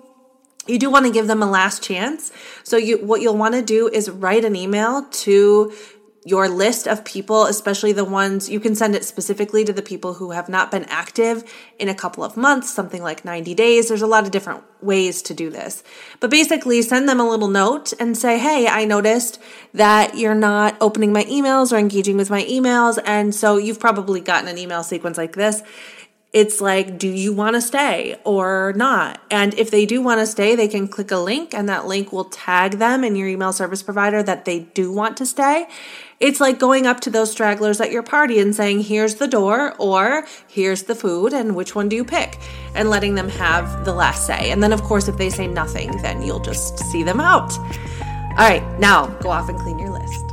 You 0.67 0.79
do 0.79 0.91
want 0.91 1.07
to 1.07 1.13
give 1.13 1.27
them 1.27 1.43
a 1.43 1.51
last 1.51 1.83
chance. 1.83 2.31
So 2.63 2.77
you 2.77 2.99
what 2.99 3.21
you'll 3.21 3.37
want 3.37 3.55
to 3.55 3.63
do 3.63 3.89
is 3.89 4.09
write 4.09 4.45
an 4.45 4.55
email 4.55 5.05
to 5.05 5.73
your 6.25 6.49
list 6.49 6.87
of 6.87 7.05
people, 7.05 7.47
especially 7.47 7.93
the 7.93 8.05
ones 8.05 8.49
you 8.49 8.61
can 8.61 8.77
send 8.77 8.95
it 8.95 9.05
specifically 9.05 9.65
to 9.65 9.73
the 9.73 9.83
people 9.83 10.15
who 10.15 10.31
have 10.31 10.49
not 10.49 10.71
been 10.71 10.85
active 10.85 11.43
in 11.81 11.89
a 11.89 11.95
couple 11.95 12.23
of 12.23 12.37
months, 12.37 12.73
something 12.73 13.03
like 13.03 13.25
90 13.25 13.55
days. 13.55 13.89
There's 13.89 14.03
a 14.03 14.07
lot 14.07 14.25
of 14.25 14.31
different 14.31 14.63
ways 14.81 15.21
to 15.23 15.35
do 15.35 15.51
this. 15.51 15.83
But 16.21 16.31
basically, 16.31 16.81
send 16.83 17.09
them 17.09 17.19
a 17.19 17.29
little 17.29 17.49
note 17.49 17.93
and 17.99 18.17
say, 18.17 18.39
Hey, 18.39 18.69
I 18.69 18.85
noticed 18.85 19.41
that 19.75 20.17
you're 20.17 20.35
not 20.35 20.77
opening 20.81 21.13
my 21.13 21.25
emails 21.25 21.73
or 21.73 21.79
engaging 21.79 22.17
with 22.17 22.31
my 22.31 22.45
emails. 22.45 22.99
And 23.05 23.35
so 23.35 23.57
you've 23.57 23.81
probably 23.81 24.21
gotten 24.21 24.49
an 24.49 24.59
email 24.59 24.85
sequence 24.85 25.19
like 25.19 25.35
this 25.35 25.63
it's 26.33 26.63
like, 26.63 26.99
do 26.99 27.09
you 27.09 27.33
want 27.33 27.57
to 27.57 27.61
stay 27.61 28.17
or 28.25 28.73
not? 28.75 29.21
And 29.31 29.53
if 29.55 29.71
they 29.71 29.85
do 29.85 30.01
want 30.01 30.21
to 30.21 30.27
stay, 30.27 30.57
they 30.57 30.69
can 30.69 30.89
click 30.89 31.11
a 31.11 31.19
link 31.19 31.53
and 31.53 31.69
that 31.69 31.87
link 31.87 32.11
will 32.11 32.25
tag 32.25 32.79
them 32.79 33.05
in 33.05 33.17
your 33.17 33.29
email 33.29 33.53
service 33.53 33.83
provider 33.83 34.23
that 34.23 34.47
they 34.47 34.61
do 34.61 34.91
want 34.91 35.19
to 35.19 35.27
stay. 35.27 35.69
It's 36.23 36.41
like 36.41 36.61
going 36.61 36.87
up 36.87 37.01
to 37.01 37.11
those 37.11 37.33
stragglers 37.33 37.81
at 37.81 37.91
your 37.91 38.05
party 38.05 38.39
and 38.39 38.55
saying, 38.55 38.85
here's 38.85 39.17
the 39.17 39.27
door 39.27 39.75
or 39.79 40.25
here's 40.47 40.85
the 40.85 40.95
food 40.95 41.33
and 41.33 41.57
which 41.57 41.75
one 41.75 41.89
do 41.89 41.97
you 41.97 42.05
pick? 42.05 42.39
And 42.77 42.89
letting 42.89 43.17
them 43.17 43.29
have 43.29 43.85
the 43.85 43.93
last 43.93 44.25
say. 44.25 44.53
And 44.53 44.63
then, 44.63 44.73
of 44.73 44.83
course, 44.85 45.09
if 45.09 45.17
they 45.17 45.31
say 45.31 45.49
nothing, 45.49 46.01
then 46.01 46.23
you'll 46.23 46.39
just 46.39 46.79
see 46.79 47.03
them 47.03 47.21
out. 47.21 47.53
All 47.59 48.49
right, 48.49 48.63
now 48.79 49.09
go 49.21 49.31
off 49.31 49.49
and 49.49 49.59
clean 49.59 49.81
your 49.81 49.91
list. 49.91 50.32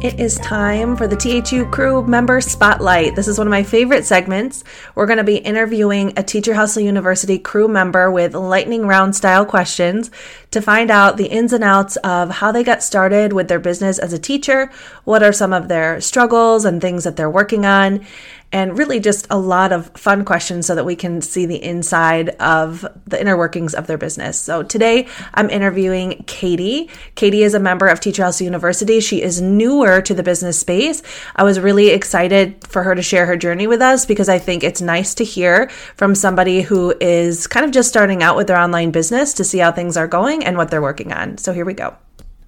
It 0.00 0.20
is 0.20 0.36
time 0.36 0.96
for 0.96 1.08
the 1.08 1.16
THU 1.16 1.68
Crew 1.72 2.06
Member 2.06 2.40
Spotlight. 2.40 3.16
This 3.16 3.26
is 3.26 3.36
one 3.36 3.48
of 3.48 3.50
my 3.50 3.64
favorite 3.64 4.06
segments. 4.06 4.62
We're 4.94 5.06
going 5.06 5.16
to 5.16 5.24
be 5.24 5.38
interviewing 5.38 6.12
a 6.16 6.22
Teacher 6.22 6.54
Hustle 6.54 6.84
University 6.84 7.36
crew 7.36 7.66
member 7.66 8.08
with 8.08 8.32
lightning 8.32 8.86
round 8.86 9.16
style 9.16 9.44
questions 9.44 10.12
to 10.52 10.62
find 10.62 10.92
out 10.92 11.16
the 11.16 11.26
ins 11.26 11.52
and 11.52 11.64
outs 11.64 11.96
of 11.96 12.30
how 12.30 12.52
they 12.52 12.62
got 12.62 12.84
started 12.84 13.32
with 13.32 13.48
their 13.48 13.58
business 13.58 13.98
as 13.98 14.12
a 14.12 14.20
teacher, 14.20 14.70
what 15.02 15.24
are 15.24 15.32
some 15.32 15.52
of 15.52 15.66
their 15.66 16.00
struggles 16.00 16.64
and 16.64 16.80
things 16.80 17.02
that 17.02 17.16
they're 17.16 17.28
working 17.28 17.66
on, 17.66 18.06
and 18.52 18.78
really 18.78 18.98
just 18.98 19.26
a 19.30 19.38
lot 19.38 19.72
of 19.72 19.88
fun 19.90 20.24
questions 20.24 20.66
so 20.66 20.74
that 20.74 20.84
we 20.84 20.96
can 20.96 21.20
see 21.20 21.44
the 21.44 21.62
inside 21.62 22.30
of 22.40 22.86
the 23.06 23.20
inner 23.20 23.36
workings 23.36 23.74
of 23.74 23.86
their 23.86 23.98
business. 23.98 24.40
So 24.40 24.62
today 24.62 25.06
I'm 25.34 25.50
interviewing 25.50 26.24
Katie. 26.26 26.88
Katie 27.14 27.42
is 27.42 27.54
a 27.54 27.60
member 27.60 27.88
of 27.88 28.00
Teacher 28.00 28.24
Hustle 28.24 28.44
University. 28.44 29.00
She 29.00 29.20
is 29.20 29.40
newer 29.40 30.00
to 30.00 30.14
the 30.14 30.22
business 30.22 30.58
space. 30.58 31.02
I 31.36 31.42
was 31.42 31.60
really 31.60 31.88
excited 31.88 32.66
for 32.66 32.82
her 32.84 32.94
to 32.94 33.02
share 33.02 33.26
her 33.26 33.36
journey 33.36 33.66
with 33.66 33.82
us 33.82 34.06
because 34.06 34.28
I 34.28 34.38
think 34.38 34.64
it's 34.64 34.80
nice 34.80 35.14
to 35.16 35.24
hear 35.24 35.68
from 35.96 36.14
somebody 36.14 36.62
who 36.62 36.94
is 37.00 37.46
kind 37.46 37.66
of 37.66 37.72
just 37.72 37.90
starting 37.90 38.22
out 38.22 38.36
with 38.36 38.46
their 38.46 38.58
online 38.58 38.90
business 38.90 39.34
to 39.34 39.44
see 39.44 39.58
how 39.58 39.72
things 39.72 39.96
are 39.96 40.08
going 40.08 40.44
and 40.44 40.56
what 40.56 40.70
they're 40.70 40.82
working 40.82 41.12
on. 41.12 41.36
So 41.36 41.52
here 41.52 41.66
we 41.66 41.74
go. 41.74 41.96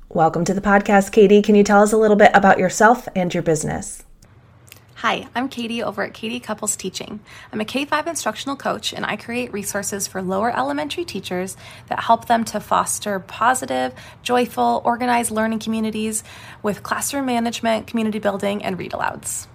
Welcome 0.08 0.44
to 0.46 0.54
the 0.54 0.60
podcast, 0.60 1.12
Katie. 1.12 1.42
Can 1.42 1.54
you 1.54 1.62
tell 1.62 1.82
us 1.82 1.92
a 1.92 1.98
little 1.98 2.16
bit 2.16 2.32
about 2.34 2.58
yourself 2.58 3.06
and 3.14 3.32
your 3.32 3.44
business? 3.44 4.02
Hi, 5.00 5.26
I'm 5.34 5.48
Katie 5.48 5.82
over 5.82 6.02
at 6.02 6.12
Katie 6.12 6.40
Couples 6.40 6.76
Teaching. 6.76 7.20
I'm 7.50 7.60
a 7.62 7.64
K 7.64 7.86
5 7.86 8.06
instructional 8.06 8.54
coach 8.54 8.92
and 8.92 9.06
I 9.06 9.16
create 9.16 9.50
resources 9.50 10.06
for 10.06 10.20
lower 10.20 10.54
elementary 10.54 11.06
teachers 11.06 11.56
that 11.88 12.00
help 12.00 12.26
them 12.26 12.44
to 12.44 12.60
foster 12.60 13.18
positive, 13.18 13.94
joyful, 14.22 14.82
organized 14.84 15.30
learning 15.30 15.60
communities 15.60 16.22
with 16.62 16.82
classroom 16.82 17.24
management, 17.24 17.86
community 17.86 18.18
building, 18.18 18.62
and 18.62 18.78
read 18.78 18.92
alouds. 18.92 19.46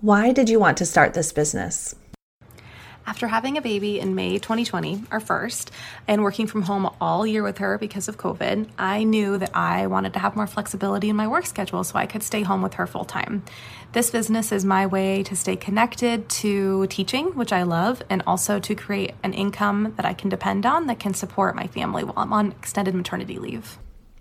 Why 0.00 0.32
did 0.32 0.48
you 0.48 0.58
want 0.58 0.78
to 0.78 0.86
start 0.86 1.12
this 1.12 1.30
business? 1.30 1.94
After 3.10 3.26
having 3.26 3.58
a 3.58 3.60
baby 3.60 3.98
in 3.98 4.14
May 4.14 4.38
2020, 4.38 5.02
our 5.10 5.18
first, 5.18 5.72
and 6.06 6.22
working 6.22 6.46
from 6.46 6.62
home 6.62 6.94
all 7.00 7.26
year 7.26 7.42
with 7.42 7.58
her 7.58 7.76
because 7.76 8.06
of 8.06 8.18
COVID, 8.18 8.68
I 8.78 9.02
knew 9.02 9.36
that 9.36 9.50
I 9.52 9.88
wanted 9.88 10.12
to 10.12 10.20
have 10.20 10.36
more 10.36 10.46
flexibility 10.46 11.10
in 11.10 11.16
my 11.16 11.26
work 11.26 11.44
schedule 11.44 11.82
so 11.82 11.98
I 11.98 12.06
could 12.06 12.22
stay 12.22 12.42
home 12.42 12.62
with 12.62 12.74
her 12.74 12.86
full 12.86 13.04
time. 13.04 13.42
This 13.94 14.12
business 14.12 14.52
is 14.52 14.64
my 14.64 14.86
way 14.86 15.24
to 15.24 15.34
stay 15.34 15.56
connected 15.56 16.28
to 16.28 16.86
teaching, 16.86 17.34
which 17.34 17.52
I 17.52 17.64
love, 17.64 18.00
and 18.08 18.22
also 18.28 18.60
to 18.60 18.76
create 18.76 19.14
an 19.24 19.34
income 19.34 19.92
that 19.96 20.06
I 20.06 20.14
can 20.14 20.28
depend 20.28 20.64
on 20.64 20.86
that 20.86 21.00
can 21.00 21.12
support 21.12 21.56
my 21.56 21.66
family 21.66 22.04
while 22.04 22.14
I'm 22.16 22.32
on 22.32 22.52
extended 22.52 22.94
maternity 22.94 23.40
leave. 23.40 23.76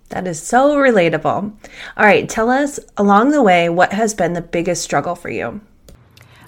That 0.09 0.25
is 0.25 0.41
so 0.41 0.75
relatable. 0.77 1.53
All 1.95 2.05
right, 2.05 2.27
tell 2.27 2.49
us 2.49 2.79
along 2.97 3.33
the 3.33 3.43
way 3.43 3.69
what 3.69 3.93
has 3.93 4.15
been 4.15 4.33
the 4.33 4.41
biggest 4.41 4.83
struggle 4.83 5.13
for 5.13 5.29
you? 5.29 5.61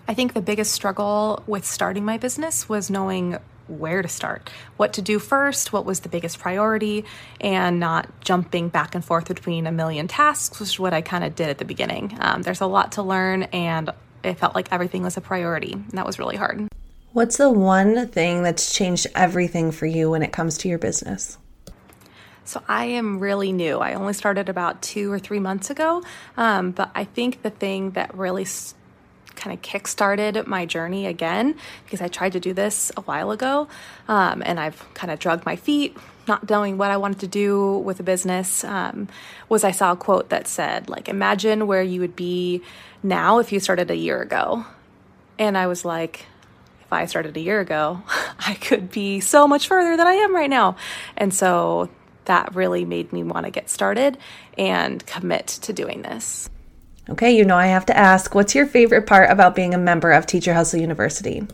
I 0.07 0.13
think 0.13 0.33
the 0.33 0.41
biggest 0.41 0.71
struggle 0.71 1.43
with 1.47 1.65
starting 1.65 2.03
my 2.03 2.17
business 2.17 2.67
was 2.67 2.89
knowing 2.89 3.37
where 3.67 4.01
to 4.01 4.07
start, 4.07 4.49
what 4.77 4.93
to 4.93 5.01
do 5.01 5.19
first, 5.19 5.71
what 5.71 5.85
was 5.85 6.01
the 6.01 6.09
biggest 6.09 6.39
priority, 6.39 7.05
and 7.39 7.79
not 7.79 8.09
jumping 8.21 8.69
back 8.69 8.95
and 8.95 9.03
forth 9.03 9.27
between 9.27 9.65
a 9.67 9.71
million 9.71 10.07
tasks, 10.07 10.59
which 10.59 10.69
is 10.69 10.79
what 10.79 10.93
I 10.93 11.01
kind 11.01 11.23
of 11.23 11.35
did 11.35 11.49
at 11.49 11.57
the 11.57 11.65
beginning. 11.65 12.17
Um, 12.19 12.41
there's 12.41 12.61
a 12.61 12.65
lot 12.65 12.93
to 12.93 13.03
learn, 13.03 13.43
and 13.43 13.91
it 14.23 14.37
felt 14.37 14.55
like 14.55 14.71
everything 14.71 15.03
was 15.03 15.17
a 15.17 15.21
priority, 15.21 15.73
and 15.73 15.91
that 15.91 16.05
was 16.05 16.19
really 16.19 16.35
hard. 16.35 16.67
What's 17.13 17.37
the 17.37 17.49
one 17.49 18.07
thing 18.07 18.43
that's 18.43 18.73
changed 18.73 19.07
everything 19.15 19.71
for 19.71 19.85
you 19.85 20.11
when 20.11 20.23
it 20.23 20.31
comes 20.31 20.57
to 20.59 20.69
your 20.69 20.77
business? 20.77 21.37
So 22.43 22.61
I 22.67 22.85
am 22.85 23.19
really 23.19 23.51
new. 23.51 23.77
I 23.77 23.93
only 23.93 24.13
started 24.13 24.49
about 24.49 24.81
two 24.81 25.11
or 25.11 25.19
three 25.19 25.39
months 25.39 25.69
ago, 25.69 26.03
um, 26.37 26.71
but 26.71 26.89
I 26.95 27.03
think 27.03 27.43
the 27.43 27.49
thing 27.49 27.91
that 27.91 28.15
really 28.15 28.45
st- 28.45 28.80
kind 29.41 29.57
of 29.57 29.61
kickstarted 29.63 30.45
my 30.45 30.65
journey 30.65 31.07
again 31.07 31.55
because 31.83 31.99
I 31.99 32.07
tried 32.07 32.33
to 32.33 32.39
do 32.39 32.53
this 32.53 32.91
a 32.95 33.01
while 33.01 33.31
ago 33.31 33.67
um, 34.07 34.43
and 34.45 34.59
I've 34.59 34.85
kind 34.93 35.09
of 35.11 35.17
drugged 35.17 35.45
my 35.47 35.55
feet, 35.55 35.97
not 36.27 36.47
knowing 36.47 36.77
what 36.77 36.91
I 36.91 36.97
wanted 36.97 37.19
to 37.21 37.27
do 37.27 37.77
with 37.79 37.99
a 37.99 38.03
business, 38.03 38.63
um, 38.63 39.07
was 39.49 39.63
I 39.63 39.71
saw 39.71 39.93
a 39.93 39.95
quote 39.95 40.29
that 40.29 40.47
said, 40.47 40.89
like, 40.89 41.09
imagine 41.09 41.65
where 41.65 41.81
you 41.81 42.01
would 42.01 42.15
be 42.15 42.61
now 43.01 43.39
if 43.39 43.51
you 43.51 43.59
started 43.59 43.89
a 43.89 43.95
year 43.95 44.21
ago. 44.21 44.63
And 45.39 45.57
I 45.57 45.65
was 45.65 45.83
like, 45.83 46.27
if 46.81 46.93
I 46.93 47.07
started 47.07 47.35
a 47.35 47.39
year 47.39 47.59
ago, 47.59 48.03
I 48.39 48.53
could 48.53 48.91
be 48.91 49.21
so 49.21 49.47
much 49.47 49.67
further 49.67 49.97
than 49.97 50.05
I 50.05 50.13
am 50.13 50.35
right 50.35 50.49
now. 50.49 50.75
And 51.17 51.33
so 51.33 51.89
that 52.25 52.53
really 52.53 52.85
made 52.85 53.11
me 53.11 53.23
want 53.23 53.45
to 53.47 53.51
get 53.51 53.71
started 53.71 54.19
and 54.55 55.03
commit 55.07 55.47
to 55.47 55.73
doing 55.73 56.03
this. 56.03 56.47
Okay, 57.09 57.35
you 57.35 57.43
know, 57.43 57.57
I 57.57 57.67
have 57.67 57.85
to 57.87 57.97
ask 57.97 58.35
what's 58.35 58.53
your 58.53 58.65
favorite 58.65 59.07
part 59.07 59.29
about 59.29 59.55
being 59.55 59.73
a 59.73 59.77
member 59.77 60.11
of 60.11 60.25
Teacher 60.25 60.53
Hustle 60.53 60.79
University? 60.79 61.45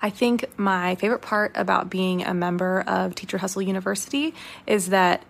I 0.00 0.10
think 0.10 0.44
my 0.58 0.94
favorite 0.96 1.22
part 1.22 1.52
about 1.54 1.90
being 1.90 2.22
a 2.22 2.34
member 2.34 2.82
of 2.82 3.14
Teacher 3.14 3.38
Hustle 3.38 3.62
University 3.62 4.34
is 4.66 4.88
that 4.88 5.22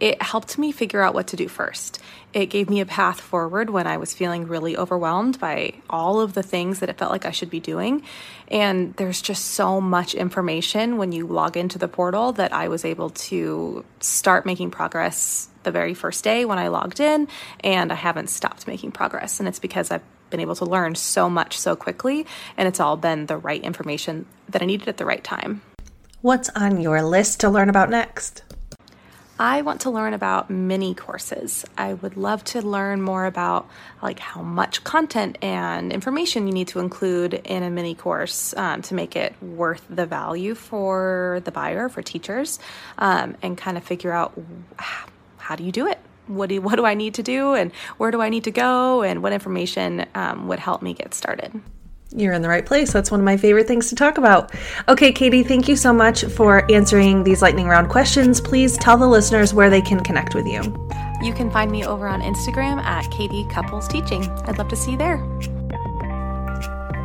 it 0.00 0.22
helped 0.22 0.58
me 0.58 0.72
figure 0.72 1.02
out 1.02 1.14
what 1.14 1.28
to 1.28 1.36
do 1.36 1.48
first. 1.48 2.00
It 2.32 2.46
gave 2.46 2.68
me 2.68 2.80
a 2.80 2.86
path 2.86 3.20
forward 3.20 3.70
when 3.70 3.86
I 3.86 3.96
was 3.96 4.12
feeling 4.14 4.46
really 4.46 4.76
overwhelmed 4.76 5.40
by 5.40 5.74
all 5.88 6.20
of 6.20 6.34
the 6.34 6.42
things 6.42 6.80
that 6.80 6.88
it 6.88 6.98
felt 6.98 7.10
like 7.10 7.24
I 7.24 7.30
should 7.30 7.50
be 7.50 7.58
doing. 7.58 8.02
And 8.48 8.94
there's 8.94 9.22
just 9.22 9.46
so 9.46 9.80
much 9.80 10.14
information 10.14 10.98
when 10.98 11.10
you 11.10 11.26
log 11.26 11.56
into 11.56 11.78
the 11.78 11.88
portal 11.88 12.32
that 12.32 12.52
I 12.52 12.68
was 12.68 12.84
able 12.84 13.10
to 13.10 13.84
start 14.00 14.46
making 14.46 14.70
progress 14.70 15.48
the 15.62 15.72
very 15.72 15.94
first 15.94 16.22
day 16.22 16.44
when 16.44 16.58
I 16.58 16.68
logged 16.68 17.00
in, 17.00 17.28
and 17.60 17.90
I 17.90 17.96
haven't 17.96 18.28
stopped 18.28 18.66
making 18.66 18.92
progress. 18.92 19.40
And 19.40 19.48
it's 19.48 19.58
because 19.58 19.90
I've 19.90 20.02
been 20.30 20.40
able 20.40 20.54
to 20.56 20.64
learn 20.64 20.94
so 20.94 21.28
much 21.28 21.58
so 21.58 21.74
quickly, 21.74 22.26
and 22.56 22.68
it's 22.68 22.80
all 22.80 22.96
been 22.96 23.26
the 23.26 23.36
right 23.36 23.62
information 23.62 24.26
that 24.50 24.62
I 24.62 24.66
needed 24.66 24.88
at 24.88 24.98
the 24.98 25.06
right 25.06 25.24
time. 25.24 25.62
What's 26.20 26.50
on 26.50 26.80
your 26.80 27.02
list 27.02 27.40
to 27.40 27.50
learn 27.50 27.68
about 27.68 27.90
next? 27.90 28.42
I 29.40 29.62
want 29.62 29.82
to 29.82 29.90
learn 29.90 30.14
about 30.14 30.50
mini 30.50 30.94
courses. 30.94 31.64
I 31.76 31.94
would 31.94 32.16
love 32.16 32.42
to 32.44 32.60
learn 32.60 33.00
more 33.02 33.24
about 33.24 33.68
like 34.02 34.18
how 34.18 34.42
much 34.42 34.82
content 34.82 35.38
and 35.42 35.92
information 35.92 36.48
you 36.48 36.52
need 36.52 36.68
to 36.68 36.80
include 36.80 37.34
in 37.34 37.62
a 37.62 37.70
mini 37.70 37.94
course 37.94 38.52
um, 38.56 38.82
to 38.82 38.94
make 38.94 39.14
it 39.14 39.40
worth 39.40 39.84
the 39.88 40.06
value 40.06 40.56
for 40.56 41.40
the 41.44 41.52
buyer, 41.52 41.88
for 41.88 42.02
teachers, 42.02 42.58
um, 42.98 43.36
and 43.40 43.56
kind 43.56 43.76
of 43.76 43.84
figure 43.84 44.12
out 44.12 44.32
how 45.36 45.54
do 45.54 45.62
you 45.62 45.72
do 45.72 45.86
it 45.86 45.98
what 46.26 46.50
do 46.50 46.60
what 46.60 46.76
do 46.76 46.84
I 46.84 46.92
need 46.92 47.14
to 47.14 47.22
do 47.22 47.54
and 47.54 47.72
where 47.96 48.10
do 48.10 48.20
I 48.20 48.28
need 48.28 48.44
to 48.44 48.50
go 48.50 49.02
and 49.02 49.22
what 49.22 49.32
information 49.32 50.04
um, 50.14 50.46
would 50.48 50.58
help 50.58 50.82
me 50.82 50.92
get 50.92 51.14
started. 51.14 51.58
You're 52.16 52.32
in 52.32 52.42
the 52.42 52.48
right 52.48 52.64
place. 52.64 52.92
That's 52.92 53.10
one 53.10 53.20
of 53.20 53.24
my 53.24 53.36
favorite 53.36 53.66
things 53.66 53.88
to 53.90 53.94
talk 53.94 54.16
about. 54.16 54.54
Okay, 54.88 55.12
Katie, 55.12 55.42
thank 55.42 55.68
you 55.68 55.76
so 55.76 55.92
much 55.92 56.24
for 56.24 56.70
answering 56.72 57.22
these 57.22 57.42
lightning 57.42 57.68
round 57.68 57.90
questions. 57.90 58.40
Please 58.40 58.78
tell 58.78 58.96
the 58.96 59.06
listeners 59.06 59.52
where 59.52 59.68
they 59.68 59.82
can 59.82 60.00
connect 60.00 60.34
with 60.34 60.46
you. 60.46 60.62
You 61.22 61.34
can 61.34 61.50
find 61.50 61.70
me 61.70 61.84
over 61.84 62.08
on 62.08 62.22
Instagram 62.22 62.78
at 62.82 63.10
Katie 63.10 63.46
Couples 63.50 63.88
Teaching. 63.88 64.24
I'd 64.46 64.56
love 64.56 64.68
to 64.68 64.76
see 64.76 64.92
you 64.92 64.98
there. 64.98 65.18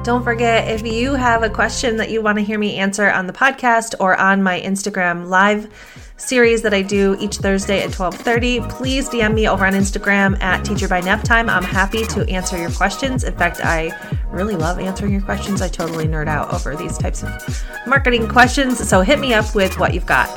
Don't 0.03 0.23
forget 0.23 0.67
if 0.69 0.85
you 0.85 1.13
have 1.13 1.43
a 1.43 1.49
question 1.49 1.97
that 1.97 2.09
you 2.09 2.21
want 2.21 2.37
to 2.37 2.43
hear 2.43 2.59
me 2.59 2.75
answer 2.75 3.09
on 3.09 3.25
the 3.25 3.33
podcast 3.33 3.95
or 4.01 4.17
on 4.17 4.43
my 4.43 4.59
Instagram 4.59 5.27
live 5.27 5.69
series 6.17 6.61
that 6.61 6.73
I 6.73 6.81
do 6.81 7.17
each 7.19 7.37
Thursday 7.37 7.83
at 7.83 7.91
12:30. 7.91 8.67
Please 8.69 9.09
DM 9.09 9.33
me 9.33 9.47
over 9.47 9.65
on 9.65 9.73
Instagram 9.73 10.41
at 10.41 10.63
Teacher 10.63 10.87
by 10.87 11.01
Nap 11.01 11.23
Time. 11.23 11.49
I'm 11.49 11.63
happy 11.63 12.05
to 12.07 12.29
answer 12.29 12.57
your 12.57 12.71
questions. 12.71 13.23
In 13.23 13.35
fact, 13.35 13.59
I 13.63 13.91
really 14.31 14.55
love 14.55 14.79
answering 14.79 15.11
your 15.11 15.21
questions. 15.21 15.61
I 15.61 15.67
totally 15.67 16.07
nerd 16.07 16.27
out 16.27 16.53
over 16.53 16.75
these 16.75 16.97
types 16.97 17.23
of 17.23 17.63
marketing 17.87 18.27
questions. 18.27 18.87
So 18.87 19.01
hit 19.01 19.19
me 19.19 19.33
up 19.33 19.53
with 19.55 19.79
what 19.79 19.93
you've 19.93 20.05
got. 20.05 20.29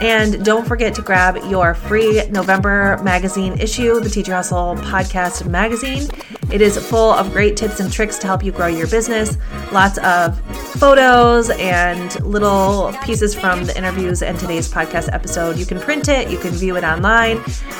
And 0.00 0.44
don't 0.44 0.66
forget 0.66 0.94
to 0.94 1.02
grab 1.02 1.36
your 1.50 1.74
free 1.74 2.22
November 2.30 2.98
magazine 3.02 3.60
issue, 3.60 4.00
the 4.00 4.08
Teacher 4.08 4.34
Hustle 4.34 4.76
Podcast 4.76 5.46
Magazine. 5.46 6.08
It 6.50 6.60
is 6.60 6.76
full 6.78 7.12
of 7.12 7.32
great 7.32 7.56
tips 7.56 7.80
and 7.80 7.92
tricks 7.92 8.18
to 8.18 8.26
help 8.26 8.42
you 8.42 8.50
grow 8.50 8.66
your 8.66 8.88
business. 8.88 9.36
Lots 9.72 9.98
of 9.98 10.40
photos 10.78 11.50
and 11.50 12.18
little 12.24 12.92
pieces 13.04 13.34
from 13.34 13.64
the 13.64 13.76
interviews 13.76 14.22
and 14.22 14.38
today's 14.38 14.72
podcast 14.72 15.12
episode. 15.12 15.58
You 15.58 15.66
can 15.66 15.78
print 15.78 16.08
it, 16.08 16.30
you 16.30 16.38
can 16.38 16.50
view 16.50 16.76
it 16.76 16.82
online, 16.82 17.36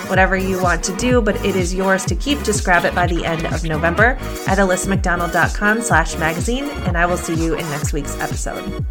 whatever 0.06 0.36
you 0.36 0.62
want 0.62 0.84
to 0.84 0.96
do, 0.96 1.20
but 1.20 1.42
it 1.44 1.56
is 1.56 1.74
yours 1.74 2.04
to 2.04 2.14
keep. 2.14 2.42
Just 2.44 2.64
grab 2.64 2.84
it 2.84 2.94
by 2.94 3.06
the 3.06 3.24
end 3.24 3.46
of 3.46 3.64
November 3.64 4.18
at 4.46 4.58
alissamcdonald.com 4.58 5.80
slash 5.80 6.16
magazine, 6.18 6.64
and 6.64 6.96
I 6.96 7.06
will 7.06 7.16
see 7.16 7.34
you 7.34 7.54
in 7.54 7.68
next 7.70 7.92
week's 7.92 8.16
episode. 8.20 8.84